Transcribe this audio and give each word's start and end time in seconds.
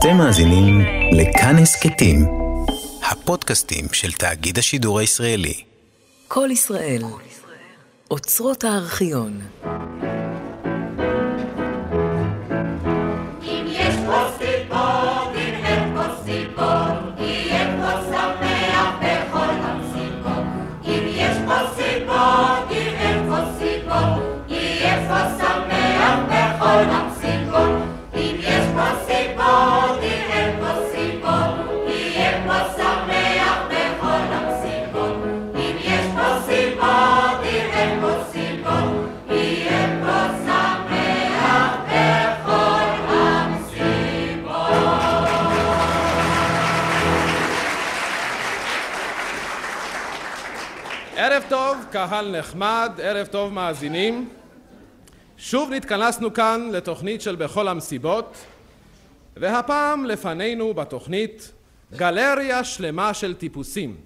אתם 0.00 0.16
מאזינים 0.16 0.80
לכאן 1.12 1.56
הסכתים, 1.62 2.26
הפודקאסטים 3.10 3.84
של 3.92 4.12
תאגיד 4.12 4.58
השידור 4.58 4.98
הישראלי. 4.98 5.54
כל 6.28 6.48
ישראל, 6.52 7.02
אוצרות 8.10 8.64
הארכיון. 8.64 9.40
קהל 52.08 52.38
נחמד, 52.38 52.92
ערב 53.02 53.26
טוב 53.26 53.52
מאזינים. 53.52 54.28
שוב 55.36 55.70
נתכנסנו 55.70 56.34
כאן 56.34 56.68
לתוכנית 56.72 57.20
של 57.20 57.36
בכל 57.36 57.68
המסיבות, 57.68 58.36
והפעם 59.36 60.04
לפנינו 60.04 60.74
בתוכנית 60.74 61.52
גלריה 61.96 62.64
שלמה 62.64 63.14
של 63.14 63.34
טיפוסים. 63.34 63.96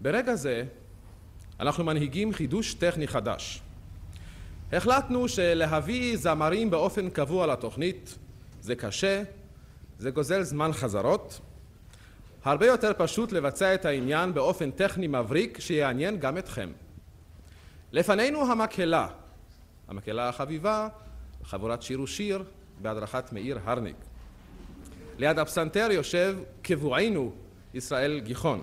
ברגע 0.00 0.34
זה 0.34 0.64
אנחנו 1.60 1.84
מנהיגים 1.84 2.32
חידוש 2.32 2.74
טכני 2.74 3.08
חדש. 3.08 3.60
החלטנו 4.72 5.28
שלהביא 5.28 6.16
זמרים 6.16 6.70
באופן 6.70 7.10
קבוע 7.10 7.46
לתוכנית 7.46 8.18
זה 8.60 8.74
קשה, 8.74 9.22
זה 9.98 10.10
גוזל 10.10 10.42
זמן 10.42 10.72
חזרות. 10.72 11.40
הרבה 12.44 12.66
יותר 12.66 12.92
פשוט 12.98 13.32
לבצע 13.32 13.74
את 13.74 13.84
העניין 13.84 14.34
באופן 14.34 14.70
טכני 14.70 15.06
מבריק 15.06 15.60
שיעניין 15.60 16.18
גם 16.18 16.38
אתכם. 16.38 16.68
לפנינו 17.94 18.52
המקהלה, 18.52 19.08
המקהלה 19.88 20.28
החביבה, 20.28 20.88
חבורת 21.44 21.82
שיר 21.82 22.00
ושיר 22.00 22.42
בהדרכת 22.82 23.32
מאיר 23.32 23.58
הרניג. 23.64 23.94
ליד 25.18 25.38
הפסנתר 25.38 25.88
יושב 25.90 26.38
קבוענו 26.62 27.32
ישראל 27.74 28.20
גיחון. 28.20 28.62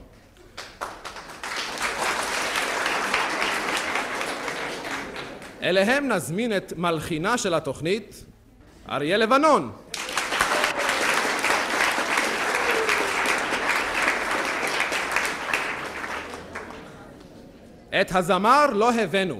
אליהם 5.61 6.07
נזמין 6.07 6.57
את 6.57 6.73
מלחינה 6.77 7.37
של 7.37 7.53
התוכנית, 7.53 8.25
אריה 8.89 9.17
לבנון. 9.17 9.71
את 18.01 18.15
הזמר 18.15 18.65
לא 18.73 18.93
הבאנו, 18.93 19.39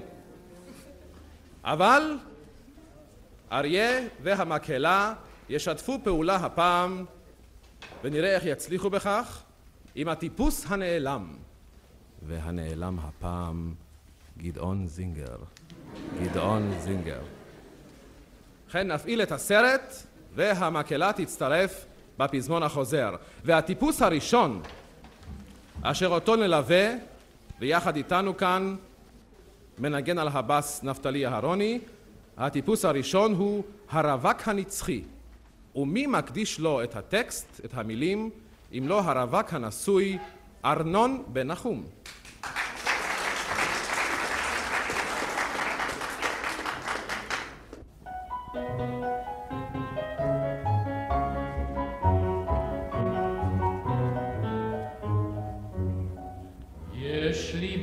אבל 1.64 2.17
אריה 3.52 4.02
והמקהלה 4.23 5.14
ישתפו 5.50 6.00
פעולה 6.04 6.36
הפעם 6.36 7.06
ונראה 8.04 8.36
איך 8.36 8.45
יצליחו 8.45 8.89
בכך 8.89 9.44
עם 9.95 10.08
הטיפוס 10.08 10.66
הנעלם. 10.67 11.34
והנעלם 12.22 13.00
הפעם 13.00 13.73
גדעון 14.38 14.88
זינגר. 14.88 15.38
גדעון 16.21 16.71
זינגר. 16.80 17.21
ובכן 18.66 18.92
נפעיל 18.92 19.21
את 19.21 19.32
הסרט 19.32 19.95
והמקהלה 20.36 21.11
תצטרף 21.16 21.86
בפזמון 22.17 22.64
החוזר. 22.64 23.16
והטיפוס 23.44 24.02
הראשון 24.02 24.61
אשר 25.82 26.08
אותו 26.08 26.36
נלווה 26.36 26.92
ויחד 27.61 27.95
איתנו 27.95 28.38
כאן 28.38 28.76
מנגן 29.80 30.17
על 30.17 30.27
הבס 30.27 30.83
נפתלי 30.83 31.27
אהרוני. 31.27 31.80
הטיפוס 32.38 32.86
הראשון 32.86 33.33
הוא 33.33 33.64
הרווק 33.89 34.48
הנצחי. 34.48 35.02
ומי 35.76 36.08
מקדיש 36.08 36.60
לו 36.60 36.83
את 36.83 36.95
הטקסט, 36.95 37.61
את 37.66 37.73
המילים, 37.73 38.30
אם 38.77 38.83
לא 38.88 39.02
הרווק 39.02 39.54
הנשוי 39.54 40.17
ארנון 40.66 41.23
בן 41.27 41.48
נחום. 41.48 41.83
יש 48.55 48.90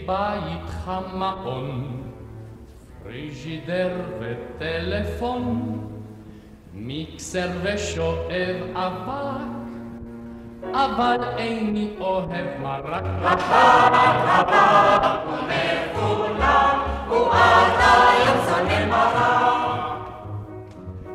בית 0.09 0.71
חמאון, 0.85 2.03
פריג'ידר 3.03 3.91
וטלפון, 4.21 5.79
מיקסר 6.75 7.49
ושואב 7.63 8.57
אבק, 8.75 9.41
אבל 10.73 11.17
איני 11.37 11.91
אוהב 12.01 12.61
מרק. 12.63 13.05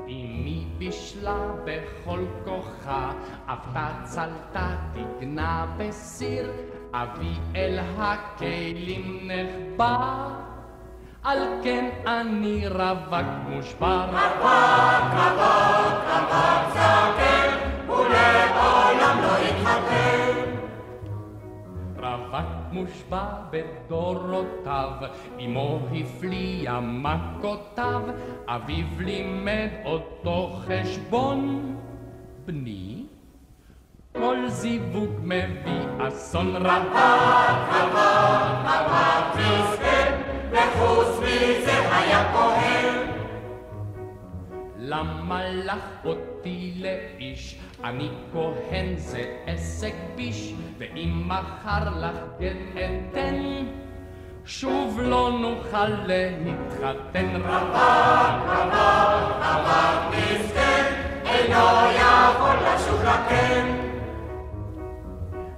אמי 0.07 0.65
בישלה 0.77 1.37
בכל 1.63 2.19
כוחה, 2.45 3.11
אבתה 3.47 3.87
צלתה 4.03 4.75
תגנה 4.93 5.65
בסיר, 5.77 6.51
אבי 6.95 7.33
אל 7.55 7.79
הכלים 7.97 9.19
נחבא, 9.23 10.27
על 11.23 11.39
כן 11.63 11.89
אני 12.07 12.67
רווק 12.67 13.25
מושבר. 13.49 14.05
רווק 21.97 22.45
מושבע 22.71 23.25
בדורותיו, 23.49 24.91
אמו 25.45 25.79
הפליאה 25.91 26.79
מכותיו, 26.79 28.01
אביו 28.47 28.85
לימד 28.99 29.69
אותו 29.85 30.59
חשבון. 30.67 31.75
בני, 32.45 33.05
כל 34.17 34.37
זיווג 34.47 35.09
מביא 35.21 36.07
אסון 36.07 36.55
רווק, 36.55 36.93
וחוץ 40.51 41.19
מזה 41.19 41.95
היה 41.97 42.33
כהן 42.33 43.07
למה 44.77 45.49
לך 45.49 46.05
אותי 46.05 46.73
לאיש? 46.75 47.59
אני 47.83 48.09
כהן 48.33 48.95
זה 48.95 49.23
עסק 49.45 49.93
ביש, 50.15 50.53
ואם 50.77 51.23
מחר 51.27 51.89
לך 51.99 52.17
גט 52.39 52.57
אתן, 52.73 53.65
שוב 54.45 54.99
לא 55.01 55.31
נוכל 55.41 55.87
להתחתן 55.87 57.35
רווק. 57.35 58.53
אינו 61.25 61.65
יכול 61.95 62.55
לשוב 62.65 63.03
לכן 63.03 63.82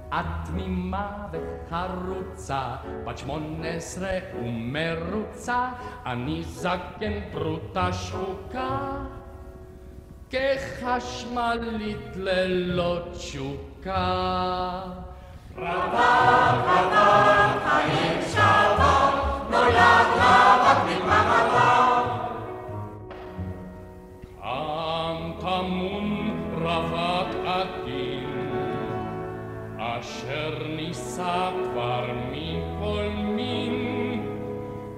את 0.08 0.24
תמימה 0.46 1.26
וחרוצה, 1.32 2.62
בת 3.04 3.18
שמונה 3.18 3.68
עשרה 3.68 4.18
ומרוצה, 4.40 5.68
אני 6.06 6.42
זקן 6.42 7.20
פרוטה 7.32 7.92
שחוקה, 7.92 8.78
כחשמלית 10.30 12.16
ללא 12.16 12.98
תשוקה. 13.12 14.82
עם 20.88 21.95
נישא 31.16 31.50
כבר 31.72 32.06
מכל 32.30 33.08
מין, 33.24 34.26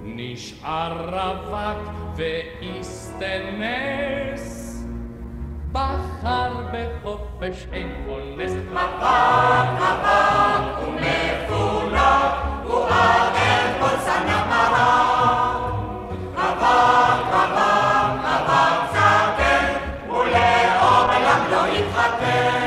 נשאר 0.03 0.93
רווק 1.15 1.79
והסתנס, 2.17 3.65
בחר 5.73 6.53
בחוף 6.73 7.21
חופש 7.39 7.67
אין 7.73 7.91
אונס. 8.09 8.53
רווק, 8.53 9.69
רווק 9.79 10.79
ומפונק, 10.83 12.35
הוא 12.65 12.85
ערב 12.85 13.81
כל 13.81 13.97
סנה 13.99 14.39
מרק. 14.51 15.63
רווק, 16.37 17.21
רווק, 17.33 18.13
רווק 18.25 18.79
זקן, 18.93 19.67
ולעולם 20.11 21.41
לא 21.51 21.63
יתחתן. 21.69 22.58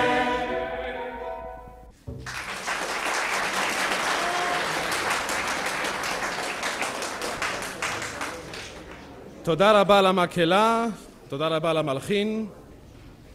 תודה 9.51 9.81
רבה 9.81 10.01
למקהלה, 10.01 10.87
תודה 11.29 11.47
רבה 11.47 11.73
למלחין, 11.73 12.47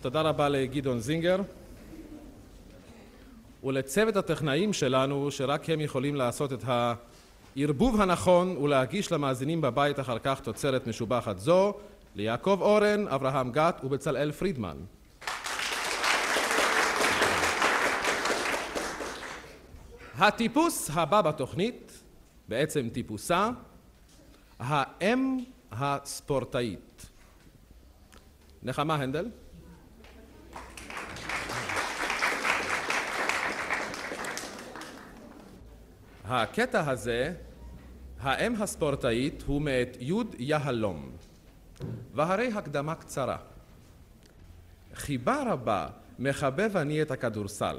תודה 0.01 0.21
רבה 0.21 0.49
לגדעון 0.49 1.01
זינגר 1.01 1.41
ולצוות 3.65 4.17
הטכנאים 4.17 4.73
שלנו 4.73 5.31
שרק 5.31 5.71
הם 5.71 5.81
יכולים 5.81 6.15
לעשות 6.15 6.53
את 6.53 6.65
הערבוב 6.67 8.01
הנכון 8.01 8.57
ולהגיש 8.57 9.13
למאזינים 9.13 9.61
בבית 9.61 10.01
אחר 10.01 10.19
כך 10.19 10.41
תוצרת 10.41 10.87
משובחת 10.87 11.39
זו 11.39 11.75
ליעקב 12.15 12.59
אורן, 12.61 13.09
אברהם 13.09 13.53
גת 13.53 13.81
ובצלאל 13.85 14.33
פרידמן. 14.33 14.77
הטיפוס 20.19 20.91
הבא 20.95 21.21
בתוכנית, 21.23 22.03
בעצם 22.49 22.89
טיפוסה, 22.93 23.51
האם 24.59 25.39
הספורטאית. 25.79 27.07
נחמה 28.63 28.95
הנדל. 28.95 29.31
הקטע 36.25 36.91
הזה, 36.91 37.35
האם 38.21 38.63
הספורטאית, 38.63 39.43
הוא 39.47 39.63
מאת 39.63 39.97
יוד 40.01 40.35
יהלום. 40.39 41.11
והרי 42.15 42.53
הקדמה 42.53 42.95
קצרה. 42.95 43.37
חיבה 44.95 45.43
רבה 45.53 45.89
מחבב 46.19 46.77
אני 46.77 47.03
את 47.03 47.11
הכדורסל, 47.11 47.79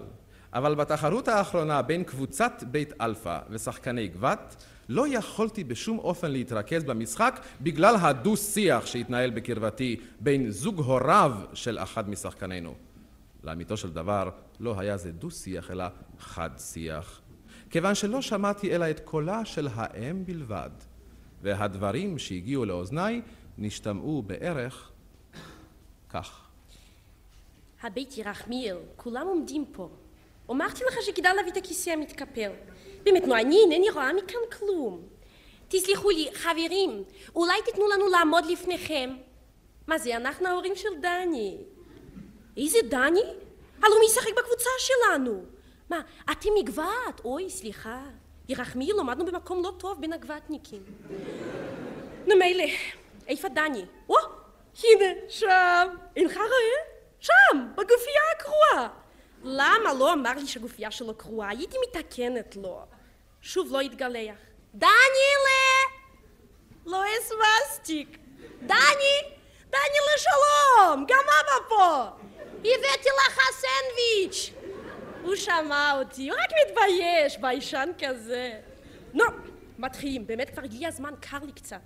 אבל 0.53 0.75
בתחרות 0.75 1.27
האחרונה 1.27 1.81
בין 1.81 2.03
קבוצת 2.03 2.63
בית 2.71 2.93
אלפא 3.01 3.39
ושחקני 3.49 4.07
גבת, 4.07 4.55
לא 4.89 5.07
יכולתי 5.07 5.63
בשום 5.63 5.99
אופן 5.99 6.31
להתרכז 6.31 6.83
במשחק 6.83 7.39
בגלל 7.61 7.95
הדו-שיח 7.95 8.85
שהתנהל 8.85 9.29
בקרבתי 9.29 9.95
בין 10.19 10.51
זוג 10.51 10.79
הוריו 10.79 11.33
של 11.53 11.79
אחד 11.79 12.09
משחקנינו. 12.09 12.75
לאמיתו 13.43 13.77
של 13.77 13.93
דבר, 13.93 14.29
לא 14.59 14.79
היה 14.79 14.97
זה 14.97 15.11
דו-שיח 15.11 15.71
אלא 15.71 15.85
חד-שיח. 16.19 17.21
כיוון 17.69 17.95
שלא 17.95 18.21
שמעתי 18.21 18.75
אלא 18.75 18.89
את 18.89 18.99
קולה 18.99 19.45
של 19.45 19.67
האם 19.73 20.25
בלבד, 20.25 20.69
והדברים 21.41 22.17
שהגיעו 22.17 22.65
לאוזניי 22.65 23.21
נשתמעו 23.57 24.21
בערך 24.21 24.91
כך. 26.09 26.47
הבית 27.81 28.17
ירחמיאל, 28.17 28.77
כולם 28.95 29.27
עומדים 29.27 29.65
פה. 29.71 29.89
אמרתי 30.51 30.83
לך 30.87 31.01
שכדאי 31.01 31.35
להביא 31.35 31.51
את 31.51 31.57
הכיסא 31.57 31.89
המתקפל. 31.89 32.51
באמת, 33.03 33.27
נו, 33.27 33.35
אני 33.35 33.57
אינני 33.59 33.89
רואה 33.89 34.13
מכאן 34.13 34.39
כלום. 34.59 35.01
תסלחו 35.67 36.09
לי, 36.09 36.29
חברים, 36.33 37.03
אולי 37.35 37.61
תיתנו 37.65 37.87
לנו 37.87 38.07
לעמוד 38.07 38.45
לפניכם? 38.45 39.09
מה 39.87 39.97
זה, 39.97 40.15
אנחנו 40.15 40.47
ההורים 40.47 40.75
של 40.75 40.89
דני. 41.01 41.57
איזה 42.57 42.77
דני? 42.89 43.23
הלו 43.83 43.99
מי 43.99 44.05
ישחק 44.05 44.31
בקבוצה 44.37 44.69
שלנו? 44.77 45.43
מה, 45.89 46.01
אתם 46.31 46.49
מגבת? 46.59 47.21
אוי, 47.25 47.49
סליחה. 47.49 48.03
ירחמיאל, 48.49 48.99
למדנו 48.99 49.25
במקום 49.25 49.63
לא 49.63 49.71
טוב 49.77 50.01
בין 50.01 50.13
הגבתניקים. 50.13 50.83
נו 52.27 52.35
מילא, 52.35 52.63
איפה 53.27 53.49
דני? 53.49 53.85
או, 54.09 54.15
הנה, 54.83 55.05
שם. 55.29 55.87
אינך 56.15 56.37
רואה? 56.37 56.97
שם, 57.19 57.67
בגופייה 57.75 58.21
הקרועה. 58.35 58.89
למה 59.43 59.93
לא 59.93 60.13
אמר 60.13 60.33
לי 60.33 60.47
שהגופייה 60.47 60.91
שלו 60.91 61.15
קרועה? 61.15 61.49
הייתי 61.49 61.77
מתקנת 61.87 62.55
לו. 62.55 62.81
שוב 63.41 63.71
לא 63.71 63.81
התגלח. 63.81 64.35
דניאלה! 64.75 65.77
לא 66.85 67.03
הסמסטיק. 67.03 68.17
דני! 68.61 69.17
דניאלה 69.69 70.17
שלום! 70.17 71.05
גם 71.07 71.23
אבא 71.23 71.67
פה! 71.69 72.03
הבאתי 72.59 73.09
לך 73.27 73.39
סנדוויץ'! 73.51 74.51
הוא 75.23 75.35
שמע 75.35 75.99
אותי, 75.99 76.29
הוא 76.29 76.37
רק 76.39 76.49
מתבייש, 76.67 77.37
ביישן 77.37 77.89
כזה. 77.99 78.59
נו, 79.13 79.23
מתחילים, 79.77 80.27
באמת 80.27 80.49
כבר 80.49 80.63
הגיע 80.63 80.87
הזמן, 80.87 81.13
קר 81.19 81.37
לי 81.45 81.51
קצת. 81.51 81.81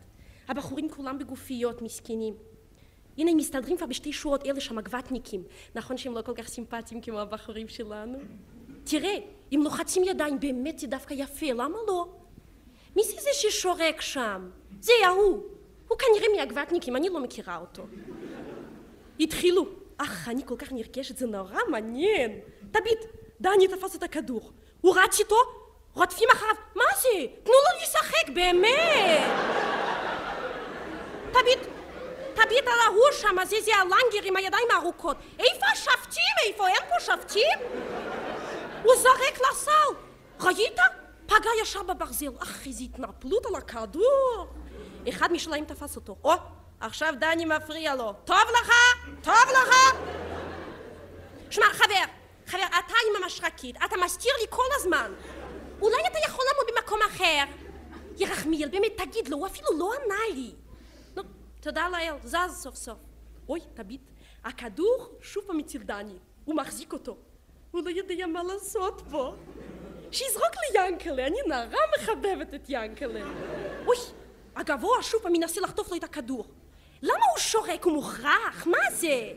הבחורים 0.47 0.89
כולם 0.89 1.19
בגופיות, 1.19 1.81
מסכנים. 1.81 2.50
הנה, 3.21 3.31
הם 3.31 3.37
מסתדרים 3.37 3.77
כבר 3.77 3.85
בשתי 3.85 4.13
שורות 4.13 4.45
אלה 4.45 4.59
שם, 4.59 4.77
הגבתניקים. 4.77 5.43
נכון 5.75 5.97
שהם 5.97 6.13
לא 6.15 6.21
כל 6.21 6.33
כך 6.35 6.47
סימפטיים 6.47 7.01
כמו 7.01 7.19
הבחורים 7.19 7.67
שלנו? 7.67 8.17
תראה, 8.83 9.17
אם 9.51 9.61
לוחצים 9.63 10.03
ידיים 10.03 10.39
באמת 10.39 10.79
זה 10.79 10.87
דווקא 10.87 11.13
יפה, 11.13 11.45
למה 11.45 11.77
לא? 11.87 12.07
מי 12.95 13.03
זה 13.03 13.21
זה 13.21 13.29
ששורק 13.33 14.01
שם? 14.01 14.49
זה 14.79 14.93
ההוא. 15.05 15.43
הוא 15.87 15.97
כנראה 15.97 16.27
מהגבתניקים, 16.37 16.95
אני 16.95 17.09
לא 17.09 17.19
מכירה 17.19 17.57
אותו. 17.57 17.83
התחילו. 19.19 19.65
אך, 19.97 20.27
אני 20.27 20.41
כל 20.45 20.55
כך 20.57 20.71
נרגשת, 20.71 21.17
זה 21.17 21.27
נורא 21.27 21.59
מעניין. 21.69 22.39
תביט, 22.71 23.05
דני 23.41 23.67
תפס 23.67 23.95
את 23.95 24.03
הכדור. 24.03 24.51
הוא 24.81 24.95
רץ 24.95 25.19
איתו, 25.19 25.35
רודפים 25.93 26.29
אחריו. 26.33 26.55
מה 26.75 26.83
זה? 27.01 27.25
תנו 27.43 27.53
לו 27.53 27.83
לשחק, 27.83 28.29
באמת! 28.35 29.29
תביט, 31.31 31.67
תביט 32.45 32.67
על 32.67 32.79
ההוא 32.87 33.11
שם, 33.11 33.35
זה 33.45 33.55
זה 33.61 33.71
הלנגר 33.75 34.23
עם 34.23 34.35
הידיים 34.35 34.67
הארוכות. 34.71 35.17
איפה 35.39 35.65
השפטים? 35.73 36.35
איפה? 36.47 36.67
אין 36.67 36.81
פה 36.89 36.99
שפטים? 36.99 37.59
הוא 38.83 38.93
זרק 38.95 39.39
לסל. 39.51 39.71
ראית? 40.39 40.77
פגע 41.25 41.49
ישר 41.61 41.83
בברזל. 41.83 42.25
אך, 42.39 42.67
איזו 42.67 42.83
התנפלות 42.83 43.45
על 43.45 43.55
הכדור. 43.55 44.47
אחד 45.09 45.31
משלהם 45.31 45.65
תפס 45.65 45.95
אותו. 45.95 46.15
או, 46.23 46.33
עכשיו 46.79 47.13
דני 47.19 47.45
מפריע 47.45 47.95
לו. 47.95 48.13
טוב 48.25 48.37
לך? 48.61 48.71
טוב 49.23 49.49
לך? 49.51 49.75
שמע, 51.49 51.65
חבר, 51.73 52.03
חבר, 52.47 52.65
אתה 52.79 52.93
עם 53.09 53.23
המשרקית, 53.23 53.75
אתה 53.85 53.97
מסתיר 54.05 54.31
לי 54.39 54.45
כל 54.49 54.67
הזמן. 54.75 55.13
אולי 55.81 56.01
אתה 56.07 56.17
יכול 56.27 56.45
לעמוד 56.51 56.67
במקום 56.75 56.99
אחר? 57.07 57.43
ירחמיאל, 58.17 58.69
באמת, 58.69 58.91
תגיד 58.97 59.27
לו, 59.27 59.37
הוא 59.37 59.47
אפילו 59.47 59.67
לא 59.77 59.91
ענה 59.93 60.35
לי. 60.35 60.51
תודה 61.61 61.89
לאל, 61.89 62.13
זז 62.23 62.61
סוף 62.63 62.75
סוף. 62.75 62.97
אוי, 63.49 63.59
תביט, 63.73 64.01
הכדור 64.43 65.17
שוב 65.21 65.43
פעם 65.47 65.59
אצל 65.59 65.77
דני, 65.77 66.17
הוא 66.45 66.55
מחזיק 66.55 66.93
אותו. 66.93 67.17
הוא 67.71 67.81
לא 67.85 67.89
יודע 67.89 68.27
מה 68.27 68.43
לעשות 68.43 69.01
פה. 69.11 69.33
שיזרוק 70.11 70.55
לי 70.55 70.79
ינקלה, 70.87 71.27
אני 71.27 71.37
נורא 71.47 71.79
מחבבת 71.97 72.53
את 72.53 72.65
ינקלה. 72.67 73.21
אוי, 73.85 73.97
הגבוה 74.55 75.03
שוב 75.03 75.21
פעם 75.21 75.31
מנסה 75.33 75.61
לחטוף 75.61 75.91
לו 75.91 75.97
את 75.97 76.03
הכדור. 76.03 76.45
למה 77.01 77.25
הוא 77.31 77.39
שורק? 77.39 77.83
הוא 77.83 77.93
מוכרח? 77.93 78.65
מה 78.65 78.91
זה? 78.91 79.31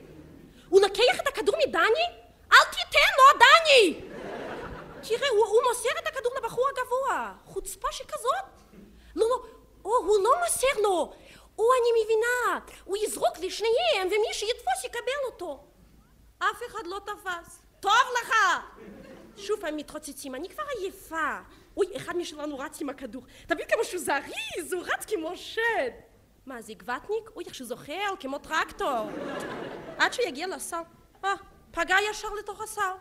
הוא 0.68 0.80
לוקח 0.80 1.20
את 1.22 1.26
הכדור 1.26 1.54
מדני? 1.66 2.06
אל 2.52 2.64
תיתן 2.70 3.10
לו, 3.18 3.38
דני! 3.38 4.00
תראה, 5.08 5.28
הוא, 5.28 5.46
הוא 5.46 5.62
מוסר 5.68 5.88
את 6.02 6.06
הכדור 6.06 6.32
לבחור 6.38 6.64
הגבוה. 6.68 7.34
חוצפה 7.44 7.88
שכזאת. 7.92 8.44
לא, 9.16 9.26
לא, 9.30 9.36
או, 9.84 9.96
הוא 9.96 10.24
לא 10.24 10.30
מוסר 10.44 10.82
לו. 10.82 11.12
אני 11.62 12.04
מבינה. 12.04 12.58
הוא 12.84 12.96
יזרוק 12.96 13.38
לשניהם, 13.38 14.06
ומי 14.06 14.32
שיתפוס 14.32 14.84
יקבל 14.84 15.24
אותו. 15.26 15.64
אף 16.38 16.62
אחד 16.66 16.86
לא 16.86 17.00
תפס. 17.04 17.62
טוב 17.80 17.92
לך! 18.22 18.34
שוב 19.36 19.60
פעם 19.60 19.76
מתרוצצים, 19.76 20.34
אני 20.34 20.48
כבר 20.48 20.62
עייפה. 20.78 21.38
אוי, 21.76 21.86
אחד 21.96 22.16
משלנו 22.16 22.58
רץ 22.58 22.80
עם 22.80 22.88
הכדור. 22.88 23.22
תבין 23.46 23.66
כמה 23.68 23.84
שהוא 23.84 24.00
זריז, 24.00 24.72
הוא 24.72 24.82
רץ 24.82 25.04
כמו 25.04 25.36
שד. 25.36 25.90
מה, 26.46 26.62
זה 26.62 26.74
גבטניק? 26.74 27.30
אוי, 27.36 27.44
איך 27.44 27.54
שהוא 27.54 27.68
זוחל, 27.68 28.14
כמו 28.20 28.38
טרקטור. 28.38 29.08
עד 29.98 30.12
שהוא 30.12 30.26
יגיע 30.26 30.46
לסל. 30.46 30.82
אה, 31.24 31.34
פגע 31.70 31.96
ישר 32.10 32.28
לתוך 32.38 32.60
הסל. 32.60 32.92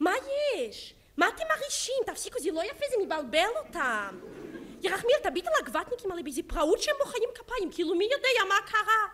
מה 0.00 0.12
יש? 0.56 0.94
מה 1.16 1.28
אתם 1.28 1.44
מרעישים? 1.56 1.94
תפסיקו, 2.06 2.38
זה 2.40 2.50
לא 2.52 2.60
יפה, 2.64 2.84
זה 2.90 2.96
מבלבל 3.04 3.48
אותם. 3.56 4.18
ירחמיאל, 4.84 5.18
תביט 5.22 5.46
על 5.46 5.52
הגבטניקים 5.58 6.10
האלה 6.10 6.22
באיזה 6.22 6.42
פראות 6.46 6.82
שהם 6.82 6.94
מוחאים 7.04 7.28
כפיים, 7.34 7.72
כאילו 7.72 7.94
מי 7.94 8.04
יודע 8.04 8.28
מה 8.48 8.54
קרה. 8.66 9.08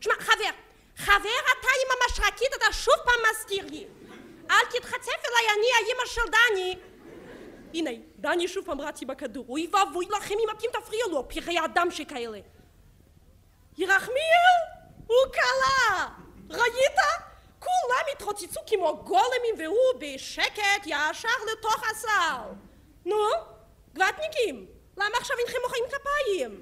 שמע, 0.00 0.14
חבר, 0.14 0.50
חבר, 0.96 1.38
אתה 1.52 1.68
עם 1.82 1.98
המשרקית, 2.02 2.54
אתה 2.54 2.72
שוב 2.72 2.94
פעם 3.04 3.20
מזכיר 3.30 3.66
לי. 3.70 3.86
אל 4.50 4.64
תתחצף 4.70 5.20
אליי, 5.28 5.46
אני 5.58 5.66
האימא 5.76 6.06
של 6.06 6.20
דני. 6.30 6.78
הנה, 7.74 7.90
דני 8.16 8.48
שוב 8.48 8.66
פעם 8.66 8.80
רץ 8.80 9.02
עם 9.02 9.10
הכדור. 9.10 9.46
אוי 9.48 9.70
ואבוי 9.72 10.06
לכם 10.16 10.34
אם 10.44 10.50
אתם 10.50 10.80
תפריעו 10.80 11.10
לו, 11.10 11.28
פרחי 11.28 11.64
אדם 11.64 11.90
שכאלה. 11.90 12.38
ירחמיאל, 13.78 14.56
הוא 15.06 15.32
קלה! 15.32 16.08
ראית? 16.50 16.96
כולם 17.58 18.04
התרוצצו 18.12 18.60
כמו 18.66 18.96
גולמים 19.04 19.54
והוא 19.58 20.00
בשקט 20.00 20.86
ישר 20.86 21.28
לתוך 21.52 21.90
הסל. 21.90 22.52
נו, 23.04 23.16
גבטניקים, 23.94 24.75
למה 24.96 25.16
עכשיו 25.18 25.36
אינכם 25.38 25.58
מוחאים 25.62 25.84
כפיים? 25.90 26.60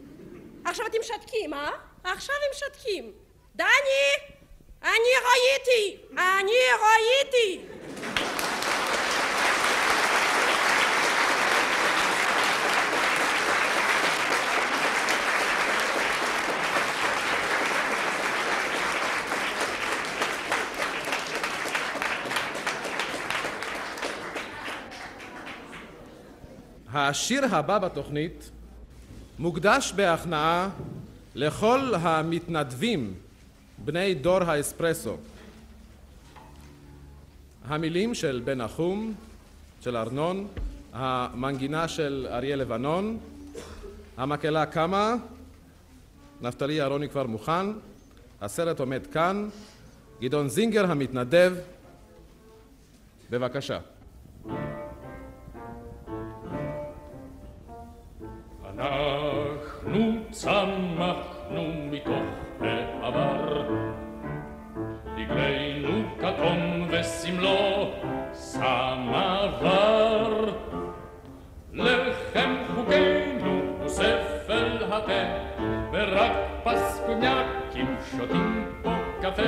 עכשיו 0.65 0.87
אתם 0.87 0.99
שתקים, 1.03 1.55
אה? 1.55 1.71
עכשיו 2.05 2.37
הם 2.37 2.53
שתקים. 2.53 3.13
דני! 3.55 4.35
אני 4.83 5.13
ראיתי! 5.25 5.97
אני 6.11 6.53
ראיתי! 6.81 7.61
השיר 26.95 27.45
הבא 27.57 27.79
בתוכנית 27.79 28.51
מוקדש 29.39 29.93
בהכנעה 29.93 30.69
לכל 31.35 31.93
המתנדבים 32.01 33.15
בני 33.79 34.15
דור 34.15 34.43
האספרסו. 34.43 35.17
המילים 37.69 38.15
של 38.15 38.43
בן 38.45 38.61
נחום, 38.61 39.15
של 39.81 39.97
ארנון, 39.97 40.47
המנגינה 40.93 41.89
של 41.89 42.27
אריה 42.31 42.57
לבנון, 42.57 43.19
המקהלה 44.17 44.67
קמה, 44.67 45.15
נפתלי 46.41 46.83
אהרוני 46.83 47.09
כבר 47.09 47.27
מוכן, 47.27 47.67
הסרט 48.41 48.81
עומד 48.81 49.07
כאן, 49.07 49.49
גדעון 50.21 50.49
זינגר 50.49 50.91
המתנדב, 50.91 51.55
בבקשה. 53.31 53.79
אנחנו 58.79 60.17
צמחנו 60.31 61.73
מתוך 61.91 62.35
העבר, 62.61 63.63
דגלנו 65.17 66.05
כתום 66.19 66.89
וסמלו 66.91 67.91
סמבר. 68.33 69.75
לחם 71.73 72.55
חוגנו 72.75 73.63
הוא 73.81 73.89
ספל 73.89 74.85
התה, 74.91 75.25
ורק 75.93 76.33
פסקוניאקים 76.65 77.97
שותים 78.11 78.73
פה 78.83 78.91
קפה, 79.21 79.43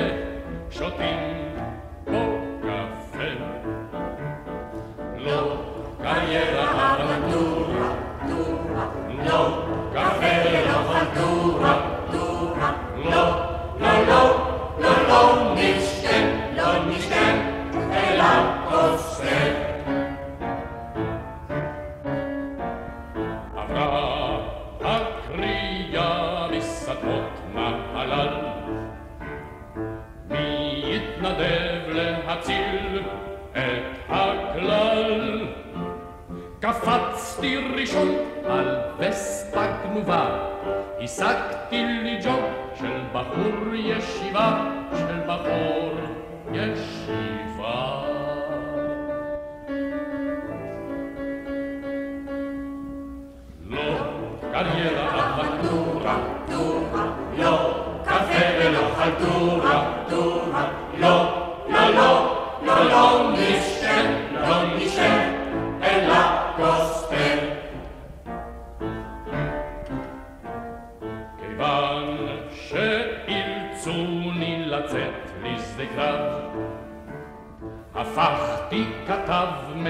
שותים 0.69 1.55
קפצתי 36.59 37.57
ראשון 37.57 38.07
על 38.07 38.07
וספה 38.07 38.15
גנובה, 38.15 38.36
השגתי 41.19 41.85
לי 41.85 42.19
ג'וב 42.23 42.43
של 42.79 43.01
בחור 43.13 43.75
ישיבה, 43.75 44.65
של 44.97 45.19
בחור 45.27 45.91
ישיבה. 46.51 48.03
לא 53.69 53.97
קריירה 54.51 55.35
אבנטורה, 55.35 56.17
לא 57.37 57.73
קפה 58.05 58.45
ולא 58.59 58.95
חלטורה, 58.95 59.66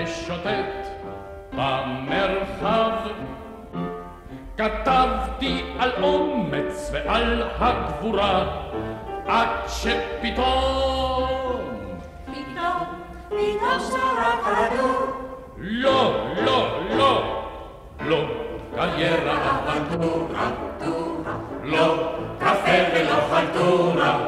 משוטט 0.07 0.87
במרחב. 1.51 2.91
כתבתי 4.57 5.63
על 5.79 5.91
אומץ 6.03 6.89
ועל 6.93 7.43
הגבורה, 7.59 8.45
עד 9.27 9.47
שפתאום... 9.67 11.27
פתאום, 12.25 12.83
פתאום 13.27 13.79
שרק 13.79 14.43
הדור, 14.43 15.05
לא, 15.57 16.27
לא, 16.45 16.79
לא, 16.97 17.43
לא, 18.05 18.25
קריירה 18.75 19.59
אבנטורה, 19.59 20.51
לא, 21.63 22.13
קפה 22.39 22.77
ולא 22.93 23.15
חלטורה, 23.29 24.19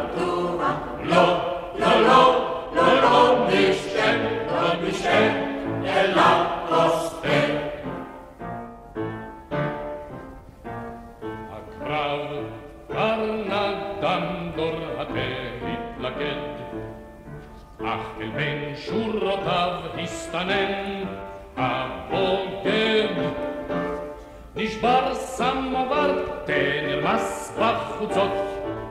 Bene, 26.60 27.00
masbach 27.02 28.02
und 28.02 28.14
zot, 28.14 28.32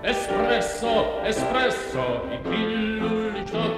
espresso, 0.03 1.21
espresso, 1.23 2.05
i 2.33 2.39
pilluli 2.39 3.47
stot, 3.47 3.77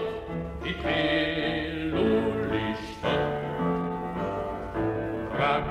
i 0.63 0.73
pilluli 0.83 2.67
stot. 2.87 3.25
Rack, 5.41 5.67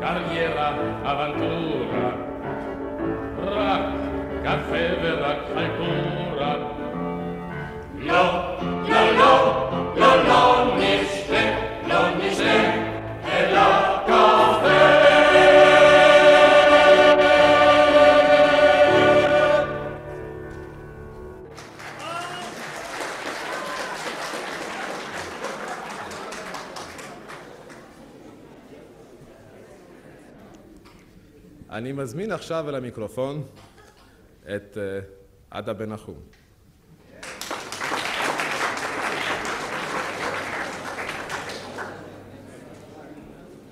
carriera, 0.00 0.68
avantura, 1.02 2.06
rack, 3.56 3.88
caffè 4.44 4.86
vera, 5.02 5.32
altura, 5.56 6.50
no, 7.94 8.35
אני 32.06 32.10
מזמין 32.10 32.32
עכשיו 32.32 32.68
אל 32.68 32.74
המיקרופון 32.74 33.42
את 34.42 34.78
אה, 34.78 35.00
עדה 35.50 35.72
בן 35.72 35.92
נחום. 35.92 36.20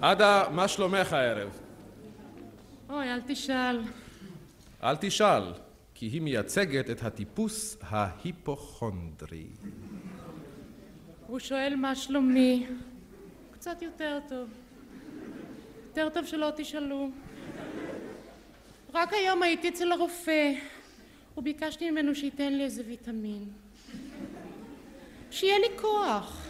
עדה, 0.00 0.44
מה 0.50 0.68
שלומך 0.68 1.12
הערב? 1.12 1.60
אוי, 2.90 3.14
אל 3.14 3.20
תשאל. 3.26 3.82
אל 4.82 4.96
תשאל, 5.00 5.52
כי 5.94 6.06
היא 6.06 6.22
מייצגת 6.22 6.90
את 6.90 7.02
הטיפוס 7.02 7.76
ההיפוכונדרי. 7.82 9.46
הוא 11.26 11.38
שואל 11.38 11.74
מה 11.76 11.94
שלומי. 11.94 12.66
קצת 13.52 13.82
יותר 13.82 14.18
טוב. 14.28 14.48
יותר 15.88 16.08
טוב 16.08 16.26
שלא 16.26 16.50
תשאלו. 16.56 17.10
רק 18.94 19.12
היום 19.12 19.42
הייתי 19.42 19.68
אצל 19.68 19.92
הרופא, 19.92 20.52
וביקשתי 21.36 21.90
ממנו 21.90 22.14
שייתן 22.14 22.52
לי 22.52 22.64
איזה 22.64 22.82
ויטמין. 22.86 23.44
שיהיה 25.30 25.58
לי 25.58 25.78
כוח. 25.80 26.46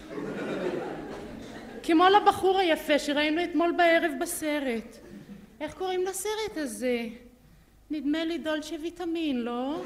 כמו 1.82 2.04
לבחור 2.08 2.58
היפה 2.58 2.98
שראינו 2.98 3.44
אתמול 3.44 3.74
בערב 3.76 4.12
בסרט. 4.20 4.96
איך 5.60 5.74
קוראים 5.74 6.04
לסרט 6.04 6.56
הזה? 6.56 7.06
נדמה 7.90 8.24
לי 8.24 8.38
דולצ'ה 8.38 8.76
ויטמין, 8.82 9.40
לא? 9.40 9.82